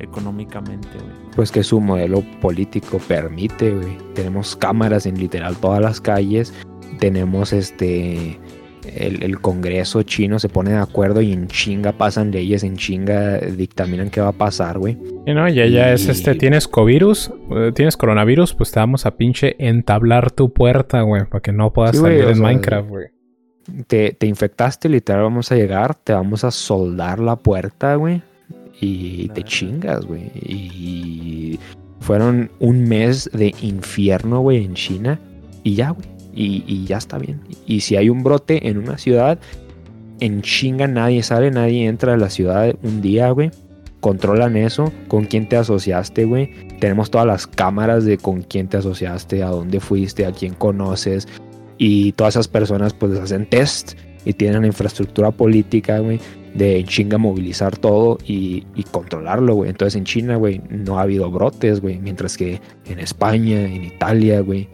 económicamente, 0.00 0.88
güey. 0.88 1.12
Pues 1.36 1.52
que 1.52 1.62
su 1.62 1.80
modelo 1.80 2.22
político 2.40 2.98
permite, 2.98 3.74
güey. 3.74 3.96
Tenemos 4.14 4.56
cámaras 4.56 5.06
en 5.06 5.18
literal 5.18 5.56
todas 5.56 5.80
las 5.80 6.00
calles. 6.00 6.52
Tenemos 6.98 7.52
este 7.52 8.38
el, 8.84 9.40
Congreso 9.40 10.02
chino 10.02 10.38
se 10.38 10.48
pone 10.48 10.70
de 10.70 10.78
acuerdo 10.78 11.20
y 11.20 11.32
en 11.32 11.48
chinga 11.48 11.92
pasan 11.92 12.30
leyes, 12.30 12.62
en 12.64 12.76
chinga 12.76 13.38
dictaminan 13.38 14.10
qué 14.10 14.20
va 14.20 14.28
a 14.28 14.32
pasar, 14.32 14.78
güey. 14.78 14.98
Y 15.26 15.34
no, 15.34 15.48
ya, 15.48 15.66
ya 15.66 15.92
es 15.92 16.08
este, 16.08 16.34
tienes 16.34 16.68
covirus, 16.68 17.30
eh, 17.50 17.72
tienes 17.74 17.96
coronavirus, 17.96 18.54
pues 18.54 18.72
te 18.72 18.80
vamos 18.80 19.06
a 19.06 19.16
pinche 19.16 19.56
entablar 19.58 20.30
tu 20.30 20.52
puerta, 20.52 21.02
güey, 21.02 21.24
para 21.26 21.40
que 21.40 21.52
no 21.52 21.72
puedas 21.72 21.96
salir 21.96 22.24
en 22.24 22.40
Minecraft, 22.40 22.88
güey. 22.88 23.06
Te, 23.86 24.12
te 24.12 24.26
infectaste, 24.26 24.88
literal, 24.88 25.22
vamos 25.22 25.52
a 25.52 25.54
llegar, 25.54 25.94
te 25.94 26.12
vamos 26.12 26.44
a 26.44 26.50
soldar 26.50 27.20
la 27.20 27.36
puerta, 27.36 27.94
güey. 27.94 28.22
y 28.80 29.28
te 29.28 29.44
chingas, 29.44 30.04
güey. 30.04 30.30
Y 30.34 31.60
fueron 32.00 32.50
un 32.58 32.88
mes 32.88 33.30
de 33.32 33.54
infierno, 33.62 34.40
güey, 34.40 34.64
en 34.64 34.74
China 34.74 35.20
y 35.62 35.76
ya, 35.76 35.90
güey. 35.90 36.11
Y, 36.34 36.64
y, 36.66 36.86
ya 36.86 36.98
está 36.98 37.18
bien. 37.18 37.40
Y 37.66 37.80
si 37.80 37.96
hay 37.96 38.08
un 38.08 38.22
brote 38.22 38.68
en 38.68 38.78
una 38.78 38.96
ciudad, 38.98 39.38
en 40.20 40.42
chinga 40.42 40.86
nadie 40.86 41.22
sale, 41.22 41.50
nadie 41.50 41.86
entra 41.86 42.14
a 42.14 42.16
la 42.16 42.30
ciudad 42.30 42.74
un 42.82 43.02
día, 43.02 43.30
güey 43.30 43.50
controlan 44.02 44.56
eso, 44.56 44.92
con 45.06 45.26
quién 45.26 45.48
te 45.48 45.56
asociaste, 45.56 46.24
güey. 46.24 46.50
Tenemos 46.80 47.10
todas 47.10 47.26
las 47.26 47.46
cámaras 47.46 48.04
de 48.04 48.18
con 48.18 48.42
quién 48.42 48.66
te 48.66 48.76
asociaste, 48.76 49.44
a 49.44 49.48
dónde 49.48 49.78
fuiste, 49.78 50.26
a 50.26 50.32
quién 50.32 50.54
conoces. 50.54 51.28
Y 51.78 52.10
todas 52.12 52.34
esas 52.34 52.48
personas 52.48 52.94
pues 52.94 53.16
hacen 53.18 53.46
test 53.46 53.92
y 54.24 54.32
tienen 54.32 54.62
la 54.62 54.66
infraestructura 54.66 55.30
política, 55.30 56.00
güey, 56.00 56.18
de 56.52 56.82
chinga 56.82 57.16
movilizar 57.16 57.76
todo 57.78 58.18
y, 58.26 58.64
controlarlo, 58.90 59.54
güey. 59.54 59.70
Entonces 59.70 59.94
en 59.94 60.04
China, 60.04 60.34
güey, 60.34 60.60
no 60.68 60.98
ha 60.98 61.02
habido 61.02 61.30
brotes, 61.30 61.80
güey. 61.80 62.00
Mientras 62.00 62.36
que 62.36 62.60
en 62.86 62.98
España, 62.98 63.62
en 63.62 63.84
Italia, 63.84 64.40
güey, 64.40 64.68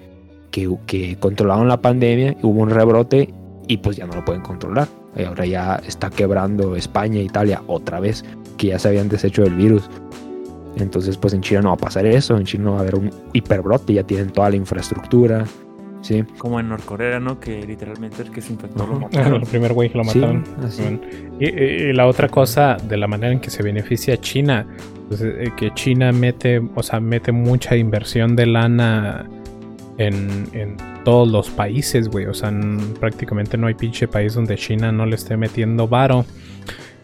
que, 0.50 0.68
que 0.86 1.16
controlaron 1.18 1.68
la 1.68 1.80
pandemia, 1.80 2.36
hubo 2.42 2.60
un 2.60 2.70
rebrote 2.70 3.32
y 3.66 3.76
pues 3.78 3.96
ya 3.96 4.06
no 4.06 4.14
lo 4.14 4.24
pueden 4.24 4.42
controlar. 4.42 4.88
Y 5.16 5.24
ahora 5.24 5.46
ya 5.46 5.80
está 5.86 6.10
quebrando 6.10 6.76
España, 6.76 7.20
Italia 7.20 7.62
otra 7.66 8.00
vez 8.00 8.24
que 8.56 8.68
ya 8.68 8.78
se 8.78 8.88
habían 8.88 9.08
deshecho 9.08 9.42
del 9.42 9.54
virus. 9.54 9.88
Entonces, 10.76 11.16
pues 11.16 11.34
en 11.34 11.40
China 11.40 11.62
no 11.62 11.68
va 11.68 11.74
a 11.74 11.78
pasar 11.78 12.06
eso, 12.06 12.36
en 12.36 12.44
China 12.44 12.64
no 12.64 12.72
va 12.72 12.78
a 12.78 12.80
haber 12.82 12.96
un 12.96 13.10
hiperbrote, 13.32 13.94
ya 13.94 14.02
tienen 14.02 14.30
toda 14.30 14.50
la 14.50 14.56
infraestructura. 14.56 15.44
Sí. 16.02 16.24
Como 16.38 16.60
en 16.60 16.68
Norcorea, 16.68 17.18
¿no? 17.18 17.40
Que 17.40 17.66
literalmente 17.66 18.22
el 18.22 18.30
que 18.30 18.40
se 18.40 18.52
infectó 18.52 18.86
lo 18.86 19.00
mataron. 19.00 19.34
el 19.42 19.48
primer 19.48 19.72
güey 19.72 19.90
que 19.90 19.98
lo 19.98 20.04
mataron. 20.04 20.44
y, 21.40 21.92
la 21.92 22.06
otra 22.06 22.28
cosa, 22.28 22.76
de 22.76 22.96
la 22.96 23.08
manera 23.08 23.32
en 23.32 23.40
que 23.40 23.50
se 23.50 23.62
beneficia 23.62 24.16
China, 24.18 24.66
pues, 25.08 25.20
eh, 25.22 25.50
que 25.56 25.72
China 25.74 26.12
mete, 26.12 26.62
o 26.74 26.82
sea, 26.82 27.00
mete 27.00 27.32
mucha 27.32 27.76
inversión 27.76 28.36
de 28.36 28.46
lana 28.46 29.28
en, 29.98 30.48
en 30.52 30.76
todos 31.04 31.28
los 31.28 31.50
países, 31.50 32.08
güey. 32.08 32.26
O 32.26 32.34
sea, 32.34 32.52
prácticamente 32.98 33.56
no 33.58 33.66
hay 33.66 33.74
pinche 33.74 34.08
país 34.08 34.34
donde 34.34 34.56
China 34.56 34.92
no 34.92 35.06
le 35.06 35.16
esté 35.16 35.36
metiendo 35.36 35.86
varo. 35.88 36.24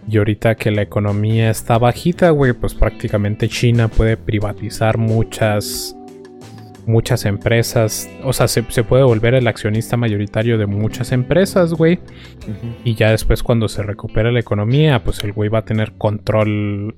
Y 0.09 0.19
ahorita 0.19 0.55
que 0.55 0.71
la 0.71 0.83
economía 0.83 1.51
está 1.51 1.79
bajita, 1.79 2.31
güey, 2.31 2.53
pues 2.53 2.75
prácticamente 2.75 3.49
China 3.49 3.89
puede 3.89 4.17
privatizar 4.17 4.99
muchas 4.99 5.97
muchas 6.87 7.25
empresas. 7.25 8.11
O 8.23 8.33
sea, 8.33 8.49
se, 8.49 8.63
puede 8.63 9.03
volver 9.03 9.35
el 9.35 9.47
accionista 9.47 9.97
mayoritario 9.97 10.59
de 10.59 10.67
muchas 10.67 11.13
empresas, 11.13 11.73
güey. 11.73 11.99
Y 12.85 12.95
ya 12.95 13.11
después 13.11 13.43
cuando 13.43 13.69
se 13.69 13.83
recupera 13.83 14.31
la 14.31 14.41
economía, 14.41 15.03
pues 15.03 15.23
el 15.25 15.33
güey 15.33 15.49
va 15.49 15.61
a 15.61 15.65
tener 15.65 15.93
control 15.97 16.97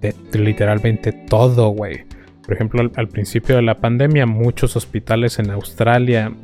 de 0.00 0.14
literalmente 0.32 1.12
todo, 1.12 1.68
güey. 1.68 2.04
Por 2.50 2.56
ejemplo, 2.56 2.80
al, 2.80 2.90
al, 2.96 3.06
principio 3.06 3.54
de 3.54 3.62
la 3.62 3.78
pandemia, 3.78 4.26
muchos 4.26 4.74
hospitales 4.74 5.38
en 5.38 5.50
Australia 5.50 6.34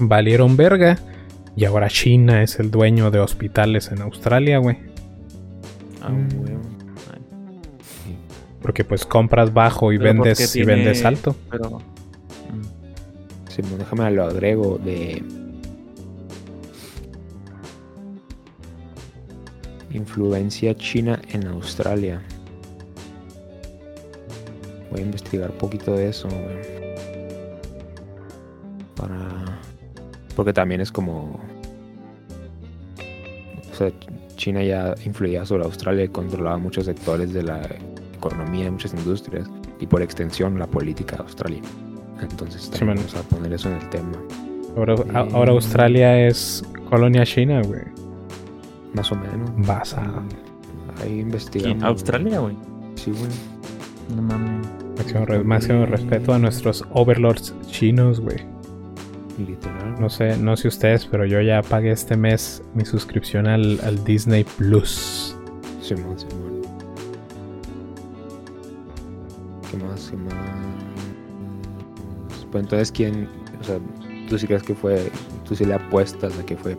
valieron 0.00 0.56
verga. 0.56 0.98
Y 1.54 1.66
ahora 1.66 1.88
China 1.88 2.42
es 2.42 2.58
el 2.58 2.70
dueño 2.70 3.10
de 3.10 3.18
hospitales 3.18 3.92
en 3.92 4.00
Australia, 4.00 4.56
güey. 4.56 4.78
Ah, 6.00 6.08
Porque 8.62 8.82
pues 8.82 9.04
compras 9.04 9.52
bajo 9.52 9.92
y 9.92 9.98
vendes 9.98 10.56
y 10.56 10.64
vendes 10.64 11.04
alto. 11.04 11.36
Pero. 11.50 11.82
Sí, 13.50 13.60
déjame 13.76 14.10
lo 14.12 14.24
agrego 14.24 14.78
de. 14.82 15.22
Influencia 19.90 20.74
china 20.74 21.20
en 21.28 21.46
Australia. 21.48 22.22
Voy 24.96 25.02
a 25.02 25.06
investigar 25.08 25.50
un 25.50 25.58
poquito 25.58 25.92
de 25.92 26.08
eso, 26.08 26.26
Para. 28.96 29.60
Porque 30.34 30.54
también 30.54 30.80
es 30.80 30.90
como. 30.90 31.38
O 33.70 33.74
sea, 33.74 33.92
China 34.36 34.62
ya 34.62 34.94
influía 35.04 35.44
sobre 35.44 35.64
Australia 35.64 36.04
y 36.04 36.08
controlaba 36.08 36.56
muchos 36.56 36.86
sectores 36.86 37.34
de 37.34 37.42
la 37.42 37.60
economía, 38.14 38.70
muchas 38.70 38.94
industrias 38.94 39.46
y 39.80 39.86
por 39.86 40.00
extensión 40.00 40.58
la 40.58 40.66
política 40.66 41.16
de 41.16 41.22
Australia. 41.24 41.60
Entonces 42.22 42.70
vamos 42.80 43.14
a 43.14 43.22
poner 43.24 43.52
eso 43.52 43.68
en 43.68 43.74
el 43.76 43.90
tema. 43.90 44.12
Ahora, 44.78 44.94
ahora 45.34 45.52
Australia 45.52 46.26
es 46.26 46.64
colonia 46.88 47.26
china, 47.26 47.60
güey. 47.66 47.82
Más 48.94 49.12
o 49.12 49.14
menos. 49.14 49.50
Vas 49.58 49.92
a... 49.92 50.22
Ahí 51.02 51.20
investigamos. 51.20 51.84
¿Australia, 51.84 52.38
güey? 52.38 52.56
Sí, 52.94 53.10
güey. 53.10 53.30
No 54.16 54.22
mames. 54.22 54.85
Máximo 55.44 55.86
respeto 55.86 56.32
a 56.32 56.38
nuestros 56.38 56.84
overlords 56.90 57.54
chinos, 57.68 58.20
güey. 58.20 58.38
Literal. 59.38 60.00
No 60.00 60.08
sé, 60.08 60.36
no 60.38 60.56
sé 60.56 60.68
ustedes, 60.68 61.04
pero 61.06 61.26
yo 61.26 61.40
ya 61.40 61.62
pagué 61.62 61.90
este 61.90 62.16
mes 62.16 62.62
mi 62.74 62.84
suscripción 62.84 63.46
al, 63.46 64.04
Disney 64.04 64.44
Plus. 64.44 65.36
Simón, 65.82 66.18
Simón. 66.18 66.62
¿Qué 69.70 69.76
más? 69.76 70.10
¿Qué 70.10 70.16
más? 70.16 70.34
Pues 72.50 72.64
entonces, 72.64 72.90
¿quién? 72.92 73.28
O 73.60 73.64
sea, 73.64 73.78
tú 74.28 74.38
sí 74.38 74.46
crees 74.46 74.62
que 74.62 74.74
fue. 74.74 75.10
Tú 75.46 75.54
sí 75.54 75.64
le 75.64 75.74
apuestas 75.74 76.38
a 76.38 76.46
que 76.46 76.56
fue 76.56 76.76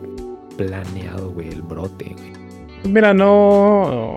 planeado, 0.58 1.30
güey, 1.32 1.50
el 1.50 1.62
brote, 1.62 2.16
güey. 2.18 2.92
Mira, 2.92 3.14
no. 3.14 4.16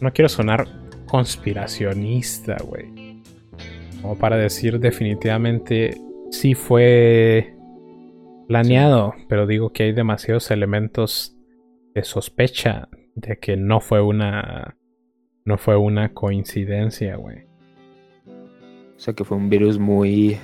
No 0.00 0.12
quiero 0.12 0.28
sonar 0.28 0.77
conspiracionista, 1.08 2.56
güey. 2.64 3.22
Como 4.00 4.16
para 4.16 4.36
decir 4.36 4.78
definitivamente 4.78 6.00
sí 6.30 6.54
fue 6.54 7.54
planeado, 8.46 9.14
pero 9.28 9.46
digo 9.46 9.72
que 9.72 9.84
hay 9.84 9.92
demasiados 9.92 10.50
elementos 10.50 11.36
de 11.94 12.04
sospecha 12.04 12.88
de 13.14 13.38
que 13.38 13.56
no 13.56 13.80
fue 13.80 14.00
una 14.00 14.76
no 15.44 15.56
fue 15.56 15.76
una 15.76 16.12
coincidencia, 16.12 17.16
güey. 17.16 17.46
O 18.96 19.00
sea 19.00 19.14
que 19.14 19.24
fue 19.24 19.36
un 19.36 19.48
virus 19.48 19.78
muy 19.78 20.38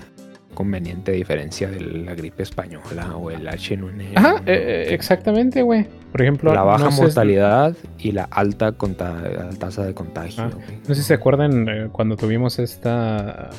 conveniente 0.55 1.13
a 1.13 1.15
diferencia 1.15 1.69
de 1.69 1.81
la 1.81 2.15
gripe 2.15 2.43
española 2.43 3.17
o 3.17 3.31
el 3.31 3.47
H1N1. 3.47 4.13
Ajá, 4.15 4.37
eh, 4.47 4.87
eh, 4.89 4.95
exactamente, 4.95 5.63
güey. 5.63 5.87
Por 6.13 6.23
ejemplo, 6.23 6.55
la 6.55 6.63
baja 6.63 6.91
mortalidad 6.91 7.77
y 7.99 8.13
la 8.13 8.25
alta 8.25 8.73
tasa 9.59 9.85
de 9.85 9.95
contagio. 9.95 10.45
no 10.45 10.95
sé 10.95 10.95
si 10.95 11.03
se 11.03 11.15
acuerdan 11.15 11.69
eh, 11.69 11.89
cuando 11.91 12.17
tuvimos 12.17 12.59
esta 12.59 13.51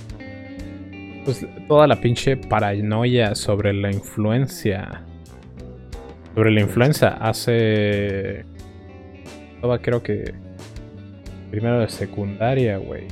pues 1.25 1.45
toda 1.67 1.87
la 1.87 1.99
pinche 1.99 2.37
paranoia 2.37 3.35
sobre 3.35 3.73
la 3.73 3.91
influencia. 3.91 5.01
Sobre 6.35 6.51
la 6.51 6.61
influenza 6.61 7.09
hace. 7.09 8.45
Estaba 9.55 9.79
creo 9.79 10.03
que. 10.03 10.33
Primero 11.49 11.79
de 11.79 11.89
secundaria, 11.89 12.77
güey. 12.77 13.07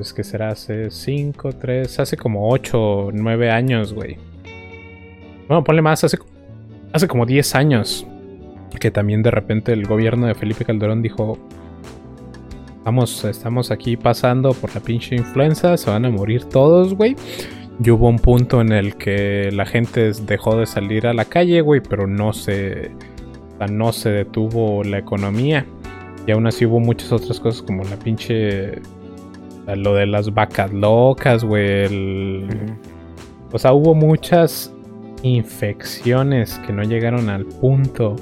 Es 0.00 0.12
que 0.12 0.24
será 0.24 0.50
hace 0.50 0.90
5, 0.90 1.52
3, 1.52 2.00
hace 2.00 2.16
como 2.16 2.50
8, 2.50 3.10
9 3.12 3.50
años, 3.50 3.92
güey. 3.92 4.16
Bueno, 5.48 5.64
ponle 5.64 5.82
más, 5.82 6.04
hace, 6.04 6.18
hace 6.92 7.08
como 7.08 7.26
10 7.26 7.54
años. 7.54 8.06
Que 8.78 8.90
también 8.90 9.22
de 9.22 9.30
repente 9.30 9.72
el 9.72 9.86
gobierno 9.86 10.26
de 10.26 10.34
Felipe 10.34 10.64
Calderón 10.64 11.02
dijo, 11.02 11.38
Estamos, 13.24 13.70
aquí 13.70 13.96
pasando 13.96 14.52
por 14.52 14.74
la 14.74 14.80
pinche 14.80 15.14
influenza, 15.14 15.76
se 15.76 15.90
van 15.90 16.06
a 16.06 16.10
morir 16.10 16.44
todos, 16.44 16.94
güey. 16.94 17.14
Y 17.82 17.90
hubo 17.90 18.08
un 18.08 18.18
punto 18.18 18.60
en 18.60 18.72
el 18.72 18.96
que 18.96 19.50
la 19.52 19.64
gente 19.64 20.10
dejó 20.26 20.56
de 20.56 20.66
salir 20.66 21.06
a 21.06 21.12
la 21.12 21.24
calle, 21.24 21.60
güey, 21.60 21.80
pero 21.80 22.06
no 22.06 22.32
se, 22.32 22.90
no 23.70 23.92
se 23.92 24.10
detuvo 24.10 24.82
la 24.82 24.98
economía. 24.98 25.66
Y 26.26 26.32
aún 26.32 26.46
así 26.46 26.66
hubo 26.66 26.80
muchas 26.80 27.12
otras 27.12 27.38
cosas 27.38 27.62
como 27.62 27.84
la 27.84 27.96
pinche... 27.96 28.80
Lo 29.76 29.94
de 29.94 30.06
las 30.06 30.32
vacas 30.32 30.72
locas, 30.72 31.44
güey. 31.44 32.46
O 33.52 33.58
sea, 33.58 33.72
hubo 33.72 33.94
muchas 33.94 34.72
infecciones 35.22 36.58
que 36.66 36.72
no 36.72 36.82
llegaron 36.82 37.28
al 37.28 37.44
punto 37.44 38.16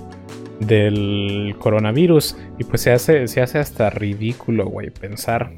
del 0.61 1.55
coronavirus. 1.59 2.37
Y 2.59 2.65
pues 2.65 2.83
se 2.83 2.93
hace, 2.93 3.29
se 3.29 3.41
hace 3.41 3.59
hasta 3.59 3.91
ridículo, 3.91 4.67
güey, 4.67 4.91
pensar 4.91 5.53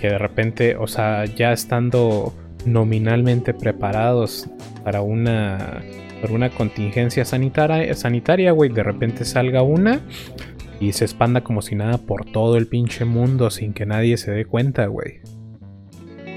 que 0.00 0.08
de 0.08 0.18
repente, 0.18 0.76
o 0.76 0.86
sea, 0.86 1.24
ya 1.24 1.52
estando 1.52 2.34
nominalmente 2.66 3.54
preparados 3.54 4.48
para 4.84 5.00
una, 5.00 5.82
para 6.20 6.34
una 6.34 6.50
contingencia 6.50 7.24
sanitaria, 7.24 7.94
sanitaria, 7.94 8.52
güey, 8.52 8.70
de 8.70 8.82
repente 8.82 9.24
salga 9.24 9.62
una 9.62 10.00
y 10.82 10.92
se 10.92 11.04
expanda 11.04 11.42
como 11.42 11.62
si 11.62 11.76
nada 11.76 11.96
por 11.96 12.24
todo 12.24 12.56
el 12.56 12.66
pinche 12.66 13.04
mundo 13.04 13.50
sin 13.50 13.72
que 13.72 13.86
nadie 13.86 14.16
se 14.16 14.32
dé 14.32 14.44
cuenta, 14.44 14.86
güey. 14.86 15.20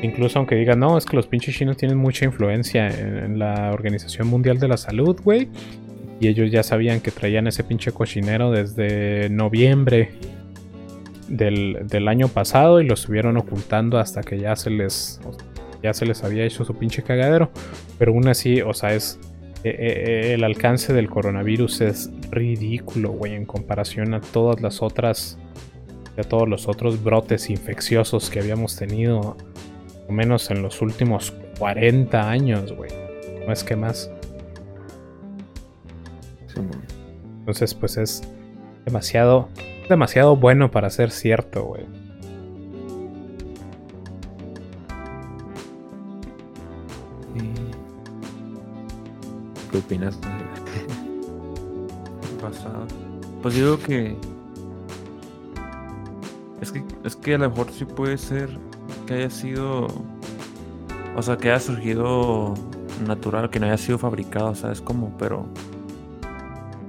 Incluso 0.04 0.38
aunque 0.38 0.54
digan, 0.54 0.80
no, 0.80 1.00
es 1.00 1.06
que 1.06 1.16
los 1.16 1.26
pinches 1.26 1.56
chinos 1.56 1.78
tienen 1.78 1.98
mucha 1.98 2.26
influencia 2.26 2.88
en, 2.88 3.40
la 3.40 3.72
Organización 3.74 4.28
Mundial 4.28 4.60
de 4.60 4.68
la 4.68 4.78
Salud, 4.78 5.20
güey 5.24 5.50
Y 6.20 6.28
ellos 6.28 6.52
ya 6.52 6.62
sabían 6.62 7.00
que 7.00 7.10
traían 7.10 7.48
ese 7.48 7.64
pinche 7.64 7.92
cochinero 7.92 8.52
desde 8.52 9.30
noviembre 9.32 10.12
del, 11.28 12.08
año 12.08 12.28
pasado 12.28 12.82
y 12.82 12.86
lo 12.86 12.94
estuvieron 12.94 13.38
ocultando 13.38 13.98
hasta 13.98 14.22
que 14.22 14.38
ya 14.38 14.56
se 14.56 14.70
les 14.70 15.20
ya 15.82 15.92
se 15.94 16.06
les 16.06 16.24
había 16.24 16.46
hecho 16.46 16.66
su 16.66 16.76
pinche 16.76 17.02
cagadero. 17.02 17.50
Pero 17.98 18.12
aún 18.12 18.28
así, 18.28 18.62
o 18.62 18.76
sea, 18.76 18.94
es 18.94 19.20
eh, 19.70 20.30
eh, 20.30 20.34
el 20.36 20.44
alcance 20.44 20.94
del 20.94 21.10
coronavirus 21.10 21.82
es 21.82 22.12
ridículo, 22.30 23.12
güey, 23.12 23.34
en 23.34 23.46
comparación 23.46 24.14
a 24.14 24.22
todas 24.22 24.62
las 24.62 24.84
otras 24.84 25.40
a 26.18 26.24
todos 26.24 26.48
los 26.48 26.68
otros 26.68 27.04
brotes 27.04 27.50
infecciosos 27.50 28.30
que 28.30 28.40
habíamos 28.40 28.76
tenido, 28.78 29.36
al 30.08 30.16
menos 30.16 30.50
en 30.52 30.62
los 30.62 30.82
últimos 30.82 31.34
40 31.58 32.30
años, 32.30 32.74
güey. 32.74 32.92
No 33.46 33.52
es 33.52 33.64
que 33.64 33.76
más. 33.76 34.12
Entonces, 37.40 37.74
pues 37.74 37.98
es 37.98 38.22
demasiado, 38.86 39.50
demasiado 39.90 40.36
bueno 40.36 40.72
para 40.72 40.90
ser 40.90 41.12
cierto, 41.12 41.64
güey. 41.66 42.05
¿Qué 49.76 49.82
opinas? 49.82 50.16
Pasado. 52.42 52.88
Pues 53.42 53.56
digo 53.56 53.78
que 53.78 54.16
es 56.62 56.72
que 56.72 56.82
es 57.04 57.18
que 57.18 57.36
a 57.36 57.40
lo 57.40 57.50
mejor 57.50 57.70
sí 57.74 57.84
puede 57.84 58.18
ser 58.18 58.58
que 59.06 59.16
haya 59.16 59.30
sido 59.30 59.88
o 61.18 61.22
sea, 61.22 61.36
que 61.36 61.50
haya 61.50 61.60
surgido 61.60 62.54
natural, 63.06 63.50
que 63.50 63.60
no 63.60 63.66
haya 63.66 63.78
sido 63.78 63.98
fabricado, 63.98 64.56
¿sabes? 64.56 64.80
Como, 64.80 65.12
pero 65.18 65.46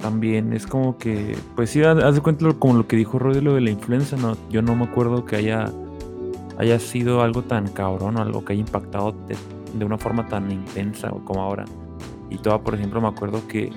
también 0.01 0.53
es 0.53 0.65
como 0.65 0.97
que, 0.97 1.37
pues 1.57 1.71
sí, 1.71 1.83
haz 1.83 2.15
de 2.15 2.21
cuenta 2.21 2.53
como 2.53 2.75
lo 2.75 2.87
que 2.87 2.95
dijo 2.95 3.19
Roy 3.19 3.35
de 3.35 3.43
lo 3.43 3.55
de 3.55 3.63
la 3.63 3.71
influenza, 3.71 4.17
no, 4.17 4.37
yo 4.49 4.63
no 4.63 4.77
me 4.77 4.85
acuerdo 4.85 5.25
que 5.25 5.35
haya, 5.35 5.73
haya 6.57 6.79
sido 6.79 7.23
algo 7.23 7.43
tan 7.43 7.67
cabrón 7.67 8.17
o 8.17 8.23
algo 8.23 8.45
que 8.45 8.53
haya 8.53 8.61
impactado 8.61 9.13
de, 9.27 9.85
una 9.85 9.99
forma 9.99 10.29
tan 10.29 10.53
intensa 10.53 11.11
como 11.25 11.43
ahora. 11.43 11.65
Y 12.31 12.39
toda, 12.39 12.63
por 12.63 12.75
ejemplo, 12.75 13.01
me 13.01 13.09
acuerdo 13.09 13.47
que, 13.49 13.71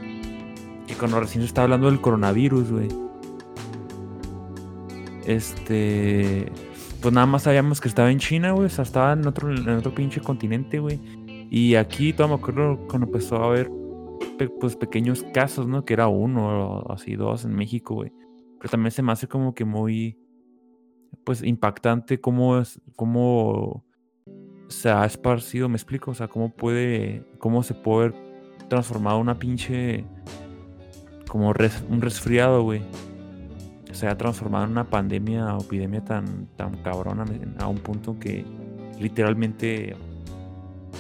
cuando 1.00 1.20
recién 1.20 1.42
se 1.42 1.48
estaba 1.48 1.66
hablando 1.66 1.90
del 1.90 2.02
coronavirus, 2.02 2.72
güey. 2.72 2.88
Este 5.26 6.52
pues 7.02 7.14
nada 7.14 7.26
más 7.26 7.44
sabíamos 7.44 7.80
que 7.80 7.88
estaba 7.88 8.12
en 8.12 8.20
China, 8.20 8.52
güey. 8.52 8.66
O 8.66 8.70
sea, 8.70 8.84
estaba 8.84 9.14
en 9.14 9.26
otro, 9.26 9.54
en 9.56 9.70
otro 9.70 9.94
pinche 9.94 10.20
continente, 10.20 10.80
güey. 10.80 11.00
Y 11.50 11.76
aquí, 11.76 12.14
todo 12.14 12.28
me 12.28 12.34
acuerdo 12.36 12.78
cuando 12.88 13.08
empezó 13.08 13.38
a 13.38 13.48
haber 13.48 13.72
pues 14.60 14.76
pequeños 14.76 15.24
casos, 15.34 15.68
¿no? 15.68 15.86
Que 15.86 15.94
era 15.94 16.08
uno 16.08 16.82
o 16.82 16.92
así 16.92 17.16
dos 17.16 17.46
en 17.46 17.54
México, 17.54 17.96
güey. 17.96 18.12
Pero 18.60 18.70
también 18.70 18.92
se 18.92 19.02
me 19.02 19.12
hace 19.12 19.28
como 19.28 19.54
que 19.54 19.66
muy, 19.66 20.18
pues, 21.24 21.42
impactante 21.44 22.20
cómo, 22.20 22.62
cómo 22.96 23.86
se 24.68 24.90
ha 24.90 25.06
esparcido, 25.06 25.70
me 25.70 25.76
explico. 25.76 26.12
O 26.12 26.14
sea, 26.16 26.28
cómo 26.28 26.54
puede, 26.54 27.26
cómo 27.40 27.64
se 27.64 27.74
puede 27.74 28.08
haber 28.08 28.29
transformado 28.70 29.20
una 29.20 29.38
pinche, 29.38 30.06
como 31.28 31.50
un 31.50 32.02
resfriado, 32.02 32.64
güey 32.64 32.82
se 33.92 34.08
ha 34.08 34.18
transformado 34.18 34.66
en 34.66 34.72
una 34.72 34.86
pandemia 34.86 35.56
o 35.56 35.62
epidemia 35.62 36.04
tan, 36.04 36.48
tan 36.56 36.78
cabrona 36.84 37.26
a 37.58 37.68
un 37.68 37.78
punto 37.80 38.18
que 38.20 38.46
literalmente, 39.00 39.96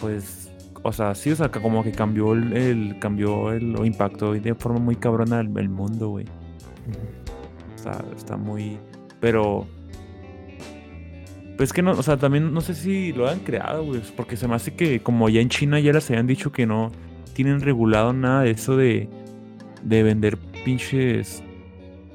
pues, 0.02 0.52
o 0.84 0.92
sea, 0.92 1.14
sí, 1.16 1.32
o 1.32 1.36
sea, 1.36 1.50
como 1.50 1.84
que 1.84 1.92
cambió 1.92 2.34
el, 2.34 2.98
cambió 3.00 3.52
el, 3.52 3.76
o 3.76 3.86
impactó 3.86 4.34
de 4.34 4.56
forma 4.56 4.80
muy 4.80 4.96
cabrona 4.96 5.40
el, 5.40 5.70
mundo, 5.70 6.10
güey. 6.10 6.26
Sea, 7.76 8.04
está 8.18 8.38
muy, 8.38 8.78
pero, 9.20 9.68
pues 11.58 11.72
que 11.72 11.82
no, 11.82 11.92
o 11.92 12.04
sea, 12.04 12.18
también 12.18 12.54
no 12.54 12.62
sé 12.62 12.74
si 12.74 13.14
lo 13.14 13.30
han 13.30 13.40
creado, 13.40 13.86
güey, 13.86 14.02
porque 14.16 14.36
se 14.36 14.48
me 14.48 14.56
hace 14.56 14.74
que 14.74 15.02
como 15.02 15.30
ya 15.30 15.42
en 15.42 15.50
China 15.50 15.80
ya 15.80 15.94
les 15.94 16.10
habían 16.10 16.28
dicho 16.28 16.52
que 16.52 16.66
no 16.66 16.92
tienen 17.40 17.62
regulado 17.62 18.12
nada 18.12 18.42
de 18.42 18.52
eso 18.52 18.76
de, 18.76 19.08
de 19.82 20.04
vender 20.04 20.38
pinches 20.66 21.42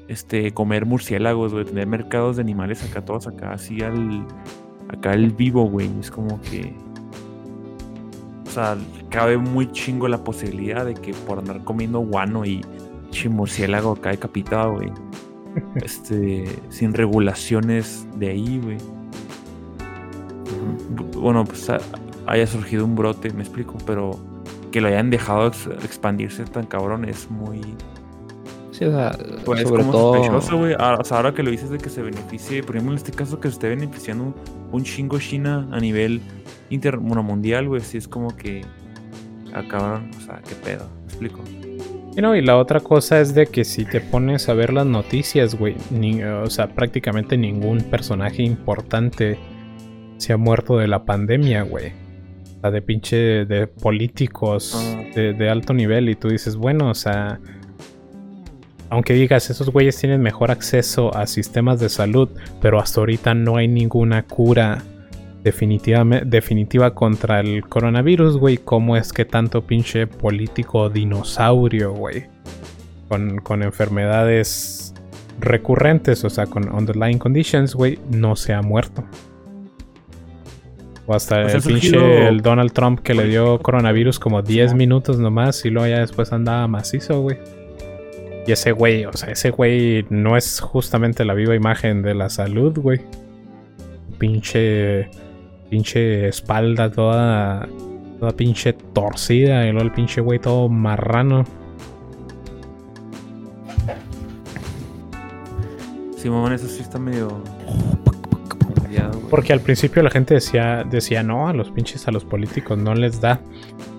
este, 0.07 0.51
comer 0.51 0.85
murciélagos, 0.85 1.51
güey, 1.51 1.65
tener 1.65 1.87
mercados 1.87 2.35
de 2.35 2.43
animales 2.43 2.83
acá, 2.83 3.03
todos 3.03 3.25
acá, 3.25 3.53
así 3.53 3.81
al, 3.81 4.23
acá 4.87 5.13
el 5.13 5.31
vivo, 5.31 5.67
güey, 5.67 5.89
es 5.99 6.11
como 6.11 6.39
que, 6.41 6.75
o 8.45 8.49
sea, 8.51 8.77
cabe 9.09 9.39
muy 9.39 9.71
chingo 9.71 10.07
la 10.07 10.23
posibilidad 10.23 10.85
de 10.85 10.93
que 10.93 11.11
por 11.11 11.39
andar 11.39 11.63
comiendo 11.63 12.01
guano 12.01 12.45
y 12.45 12.61
murciélago 13.27 13.93
acá 13.93 14.11
decapitado, 14.11 14.73
güey, 14.73 14.91
este, 15.83 16.45
sin 16.69 16.93
regulaciones 16.93 18.07
de 18.17 18.29
ahí, 18.29 18.61
güey. 18.63 18.77
Bueno, 21.17 21.43
pues 21.45 21.67
haya 22.27 22.45
surgido 22.45 22.85
un 22.85 22.95
brote, 22.95 23.33
me 23.33 23.41
explico, 23.41 23.75
pero 23.87 24.34
que 24.75 24.81
lo 24.81 24.89
hayan 24.89 25.09
dejado 25.09 25.47
expandirse 25.47 26.43
tan 26.43 26.65
cabrón 26.65 27.05
es 27.05 27.31
muy 27.31 27.61
pues 29.45 29.61
sobre 29.61 29.83
todo. 29.83 30.75
Ah, 30.77 31.01
ahora 31.11 31.33
que 31.33 31.43
lo 31.43 31.49
dices 31.49 31.69
de 31.69 31.77
que 31.77 31.89
se 31.89 32.01
beneficie, 32.01 32.61
por 32.61 32.75
ejemplo, 32.75 32.91
en 32.91 32.97
este 32.97 33.13
caso 33.13 33.39
que 33.39 33.47
se 33.47 33.53
esté 33.53 33.69
beneficiando 33.69 34.35
un 34.73 34.83
chingo 34.83 35.17
China 35.17 35.65
a 35.71 35.79
nivel 35.79 36.19
inter, 36.69 36.99
mundial, 36.99 37.69
güey, 37.69 37.79
sí 37.79 37.97
es 37.97 38.05
como 38.05 38.35
que 38.35 38.65
acabaron, 39.53 40.11
o 40.17 40.19
sea, 40.19 40.41
qué 40.45 40.55
pedo, 40.55 40.89
¿me 40.99 41.05
explico? 41.05 41.39
Y 42.17 42.19
no, 42.19 42.35
y 42.35 42.41
la 42.41 42.57
otra 42.57 42.81
cosa 42.81 43.21
es 43.21 43.33
de 43.33 43.47
que 43.47 43.63
si 43.63 43.85
te 43.85 44.01
pones 44.01 44.49
a 44.49 44.53
ver 44.55 44.73
las 44.73 44.85
noticias, 44.85 45.55
güey, 45.55 45.77
o 46.43 46.49
sea, 46.49 46.67
prácticamente 46.67 47.37
ningún 47.37 47.79
personaje 47.79 48.43
importante 48.43 49.39
se 50.17 50.33
ha 50.33 50.37
muerto 50.37 50.77
de 50.77 50.89
la 50.89 51.05
pandemia, 51.05 51.61
güey. 51.61 52.04
De 52.71 52.81
pinche 52.81 53.45
de 53.45 53.67
políticos 53.67 54.73
ah. 54.75 55.03
de, 55.15 55.33
de 55.33 55.49
alto 55.49 55.73
nivel 55.73 56.09
y 56.09 56.15
tú 56.15 56.29
dices, 56.29 56.55
bueno, 56.55 56.89
o 56.89 56.95
sea, 56.95 57.39
aunque 58.89 59.13
digas, 59.13 59.49
esos 59.49 59.69
güeyes 59.69 59.97
tienen 59.97 60.21
mejor 60.21 60.51
acceso 60.51 61.15
a 61.15 61.27
sistemas 61.27 61.79
de 61.79 61.89
salud, 61.89 62.29
pero 62.61 62.79
hasta 62.79 63.01
ahorita 63.01 63.33
no 63.33 63.57
hay 63.57 63.67
ninguna 63.67 64.23
cura 64.23 64.83
definitiva 65.43 66.95
contra 66.95 67.39
el 67.39 67.67
coronavirus, 67.67 68.37
güey. 68.37 68.57
¿Cómo 68.57 68.97
es 68.97 69.13
que 69.13 69.25
tanto 69.25 69.65
pinche 69.65 70.07
político 70.07 70.89
dinosaurio, 70.89 71.93
güey? 71.93 72.25
Con, 73.09 73.37
con 73.39 73.61
enfermedades 73.61 74.93
recurrentes, 75.39 76.23
o 76.23 76.29
sea, 76.29 76.47
con 76.47 76.73
underlying 76.73 77.19
conditions, 77.19 77.75
güey, 77.75 77.99
no 78.09 78.35
se 78.35 78.53
ha 78.53 78.61
muerto. 78.61 79.03
O 81.07 81.13
hasta 81.13 81.43
pues 81.43 81.53
el 81.53 81.61
pinche 81.61 82.27
el 82.27 82.41
Donald 82.41 82.71
Trump 82.71 83.01
que 83.01 83.13
le 83.13 83.25
dio 83.27 83.59
coronavirus 83.59 84.17
como 84.19 84.41
10 84.41 84.73
minutos 84.73 85.19
nomás 85.19 85.63
y 85.65 85.69
luego 85.69 85.87
ya 85.87 85.99
después 85.99 86.31
andaba 86.33 86.67
macizo, 86.67 87.21
güey. 87.21 87.37
Y 88.47 88.51
ese 88.51 88.71
güey, 88.71 89.05
o 89.05 89.13
sea, 89.13 89.31
ese 89.31 89.49
güey 89.49 90.05
no 90.09 90.37
es 90.37 90.59
justamente 90.59 91.25
la 91.25 91.33
viva 91.33 91.55
imagen 91.55 92.01
de 92.03 92.13
la 92.13 92.29
salud, 92.29 92.77
güey. 92.77 93.01
Pinche. 94.19 95.09
Pinche 95.69 96.27
espalda 96.27 96.91
toda. 96.91 97.67
Toda 98.19 98.31
pinche 98.31 98.73
torcida. 98.73 99.65
Y 99.65 99.71
luego 99.71 99.85
el 99.85 99.91
pinche 99.91 100.21
güey 100.21 100.39
todo 100.39 100.69
marrano. 100.69 101.43
Sí, 106.17 106.29
mamón, 106.29 106.53
eso 106.53 106.67
sí 106.67 106.81
está 106.81 106.99
medio. 106.99 107.43
Porque 109.29 109.53
al 109.53 109.59
principio 109.59 110.03
la 110.03 110.09
gente 110.09 110.35
decía, 110.35 110.83
decía, 110.89 111.23
no, 111.23 111.47
a 111.47 111.53
los 111.53 111.71
pinches, 111.71 112.07
a 112.07 112.11
los 112.11 112.23
políticos 112.23 112.77
no 112.77 112.93
les 112.93 113.21
da. 113.21 113.39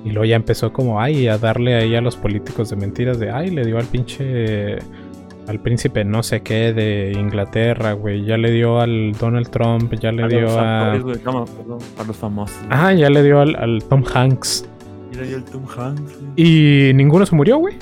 Y 0.05 0.11
luego 0.11 0.25
ya 0.25 0.37
empezó 0.37 0.73
como, 0.73 1.01
ay, 1.01 1.29
a 1.29 1.39
darle 1.39 1.75
ahí 1.75 1.95
a 1.95 2.01
los 2.01 2.17
políticos 2.17 2.71
de 2.71 2.77
mentiras 2.77 3.19
de, 3.19 3.31
ay, 3.31 3.51
le 3.51 3.65
dio 3.65 3.79
al 3.79 3.87
pinche, 3.87 4.77
al 5.49 5.61
príncipe 5.61 6.05
no 6.05 6.23
sé 6.23 6.43
qué 6.43 6.73
de 6.73 7.13
Inglaterra, 7.17 7.93
güey. 7.93 8.25
Ya 8.25 8.37
le 8.37 8.51
dio 8.51 8.81
al 8.81 9.13
Donald 9.13 9.49
Trump, 9.51 9.93
ya 9.95 10.13
le 10.13 10.29
dio 10.29 10.59
a... 10.59 10.93
a 10.93 10.97
los 10.97 12.17
famosos. 12.17 12.57
Ah, 12.71 12.93
ya 12.93 13.11
le 13.11 13.23
dio 13.23 13.41
al, 13.41 13.83
Tom 13.89 14.05
Hanks. 14.15 14.69
Y 15.13 15.17
le 15.17 15.27
dio 15.27 15.37
al 15.37 15.45
Tom 15.45 15.65
Hanks. 15.77 16.19
Y 16.37 16.93
ninguno 16.95 17.27
se 17.27 17.35
murió, 17.35 17.59
güey. 17.59 17.75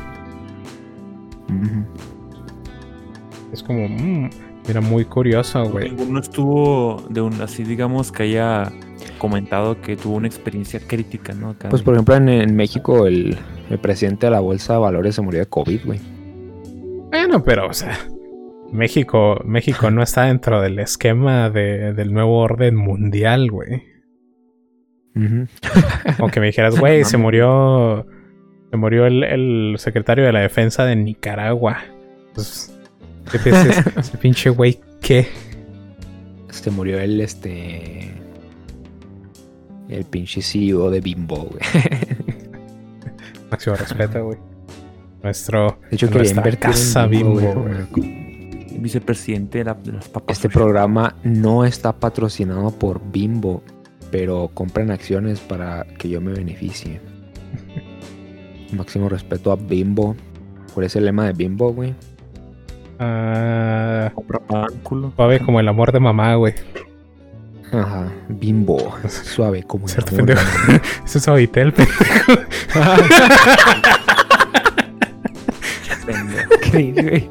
Es 3.52 3.62
como, 3.62 3.88
mmm, 3.88 4.28
era 4.68 4.80
muy 4.80 5.04
curioso, 5.04 5.68
güey. 5.68 5.90
Ninguno 5.90 6.20
estuvo 6.20 7.04
de 7.10 7.20
un, 7.20 7.40
así 7.40 7.64
digamos, 7.64 8.10
que 8.10 8.24
haya 8.24 8.72
comentado 9.18 9.80
que 9.80 9.96
tuvo 9.96 10.16
una 10.16 10.26
experiencia 10.26 10.80
crítica, 10.86 11.34
¿no? 11.34 11.54
pues 11.70 11.82
por 11.82 11.94
ejemplo 11.94 12.14
en, 12.16 12.56
México 12.56 13.06
el, 13.06 13.36
presidente 13.80 14.26
de 14.26 14.32
la 14.32 14.40
Bolsa 14.40 14.74
de 14.74 14.78
Valores 14.80 15.14
se 15.14 15.22
murió 15.22 15.40
de 15.40 15.46
COVID, 15.46 15.80
güey. 15.84 16.00
Bueno, 17.10 17.42
pero 17.42 17.68
o 17.68 17.72
sea, 17.72 17.98
México, 18.72 19.40
México 19.44 19.90
no 19.90 20.02
está 20.02 20.24
dentro 20.24 20.60
del 20.60 20.78
esquema 20.78 21.50
del 21.50 22.12
nuevo 22.12 22.38
orden 22.38 22.76
mundial, 22.76 23.50
güey. 23.50 23.82
Aunque 26.18 26.40
me 26.40 26.46
dijeras, 26.46 26.78
güey, 26.78 27.04
se 27.04 27.16
murió. 27.16 28.06
Se 28.70 28.76
murió 28.76 29.06
el, 29.06 29.76
secretario 29.78 30.24
de 30.24 30.32
la 30.32 30.40
defensa 30.40 30.84
de 30.84 30.96
Nicaragua. 30.96 31.78
Pues, 32.34 32.73
¿Qué 33.30 33.38
piensas? 33.38 33.86
ese 33.96 34.18
pinche 34.18 34.50
güey 34.50 34.80
qué? 35.00 35.28
Se 36.50 36.70
murió 36.70 36.98
el 36.98 37.20
este. 37.20 38.14
El 39.88 40.04
pinche 40.04 40.40
CEO 40.40 40.90
de 40.90 41.00
Bimbo, 41.00 41.36
güey. 41.36 41.60
Máximo 43.50 43.76
respeto, 43.76 44.24
güey. 44.24 44.38
Nuestro. 45.22 45.78
De 45.90 45.96
hecho, 45.96 46.10
nuestra 46.10 46.56
casa 46.56 47.06
Bimbo, 47.06 47.40
güey 47.40 48.24
vicepresidente 48.84 49.64
de, 49.64 49.92
las 49.92 50.08
papas. 50.08 50.36
Este 50.36 50.48
programa 50.48 51.16
no 51.24 51.64
está 51.64 51.98
patrocinado 51.98 52.70
por 52.70 53.00
Bimbo, 53.10 53.62
pero 54.10 54.50
compren 54.52 54.90
acciones 54.90 55.40
para 55.40 55.86
que 55.98 56.08
yo 56.08 56.20
me 56.20 56.32
beneficie. 56.32 57.00
Máximo 58.72 59.08
respeto 59.08 59.50
a 59.50 59.56
Bimbo. 59.56 60.14
¿Cuál 60.74 60.86
es 60.86 60.96
el 60.96 61.06
lema 61.06 61.26
de 61.26 61.32
Bimbo, 61.32 61.72
güey? 61.72 61.94
Ah, 62.98 64.12
suave 65.16 65.40
como 65.40 65.60
el 65.60 65.68
amor 65.68 65.92
de 65.92 66.00
mamá, 66.00 66.34
güey. 66.36 66.54
Ajá, 67.72 68.12
bimbo. 68.28 68.94
Suave 69.08 69.62
como 69.64 69.86
el 69.86 69.92
amor 69.92 70.26
de 70.26 70.34
mamá. 70.34 70.82
Eso 71.04 71.18
es 71.18 71.28
Avitel, 71.28 71.72
pendejo. 71.72 72.32
¿Qué 76.62 76.92
güey? 76.92 77.28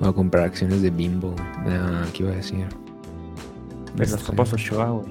Voy 0.00 0.08
a 0.08 0.12
comprar 0.12 0.44
acciones 0.44 0.82
de 0.82 0.90
Bimbo. 0.90 1.34
Ah, 1.66 2.04
¿Qué 2.12 2.22
iba 2.22 2.32
a 2.32 2.36
decir? 2.36 2.66
De 3.94 4.06
las 4.06 4.22
papas 4.22 4.52
Ochoa, 4.52 4.90
güey. 4.90 5.06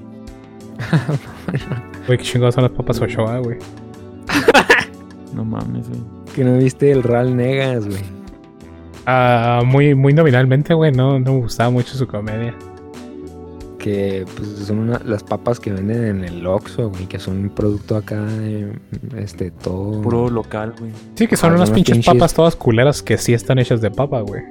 Güey, 2.06 2.18
qué 2.18 2.24
chingados 2.24 2.54
son 2.54 2.64
las 2.64 2.72
papas 2.72 3.00
Ochoa, 3.00 3.38
güey. 3.38 3.58
no 5.34 5.44
mames, 5.44 5.88
güey. 5.88 6.15
Que 6.36 6.44
no 6.44 6.58
viste 6.58 6.92
el 6.92 7.02
Real 7.02 7.34
Negas, 7.34 7.88
güey. 7.88 8.02
Ah, 9.06 9.62
muy, 9.64 9.94
muy 9.94 10.12
nominalmente, 10.12 10.74
güey. 10.74 10.92
No, 10.92 11.18
no 11.18 11.32
me 11.32 11.40
gustaba 11.40 11.70
mucho 11.70 11.96
su 11.96 12.06
comedia. 12.06 12.54
Que 13.78 14.26
pues 14.36 14.66
son 14.66 14.90
las 14.90 15.22
papas 15.22 15.58
que 15.58 15.72
venden 15.72 16.04
en 16.04 16.24
el 16.24 16.46
Oxxo, 16.46 16.90
güey. 16.90 17.06
Que 17.06 17.18
son 17.18 17.38
un 17.38 17.48
producto 17.48 17.96
acá, 17.96 18.22
este, 19.16 19.50
todo... 19.50 20.02
Puro 20.02 20.28
local, 20.28 20.74
güey. 20.78 20.92
Sí, 21.14 21.26
que 21.26 21.38
son 21.38 21.54
unas 21.54 21.70
pinches 21.70 22.04
papas 22.04 22.34
todas 22.34 22.54
culeras 22.54 23.02
que 23.02 23.16
sí 23.16 23.32
están 23.32 23.58
hechas 23.58 23.80
de 23.80 23.90
papa, 23.90 24.20
güey. 24.20 24.42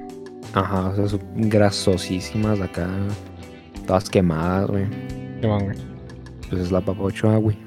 Ajá, 0.55 0.87
o 0.87 0.95
sea, 0.95 1.07
son 1.07 1.21
grasosísimas 1.35 2.61
acá. 2.61 2.89
Todas 3.85 4.09
quemadas, 4.09 4.71
güey. 4.71 4.85
Qué 5.39 5.47
man, 5.47 5.65
güey. 5.65 5.77
Pues 6.49 6.63
es 6.63 6.71
la 6.71 6.81
papa 6.81 7.03
ochoa, 7.03 7.37
güey. 7.37 7.59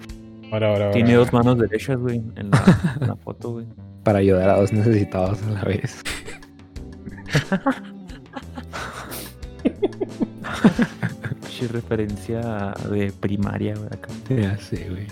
Ahora, 0.50 0.72
ahora, 0.72 0.90
Tiene 0.90 1.14
dos 1.14 1.32
manos 1.32 1.56
derechas, 1.56 1.98
güey, 1.98 2.20
en 2.34 2.50
la, 2.50 3.16
foto, 3.22 3.52
güey. 3.52 3.66
Para 4.08 4.20
ayudar 4.20 4.48
a 4.48 4.56
dos 4.56 4.72
necesitados 4.72 5.38
a 5.42 5.50
la 5.50 5.64
vez. 5.64 6.02
referencia 11.72 12.72
de 12.90 13.12
primaria, 13.12 13.74
güey, 13.74 13.88
acá. 13.88 14.08
Ya 14.30 14.56
sé, 14.56 14.86
güey. 14.88 15.06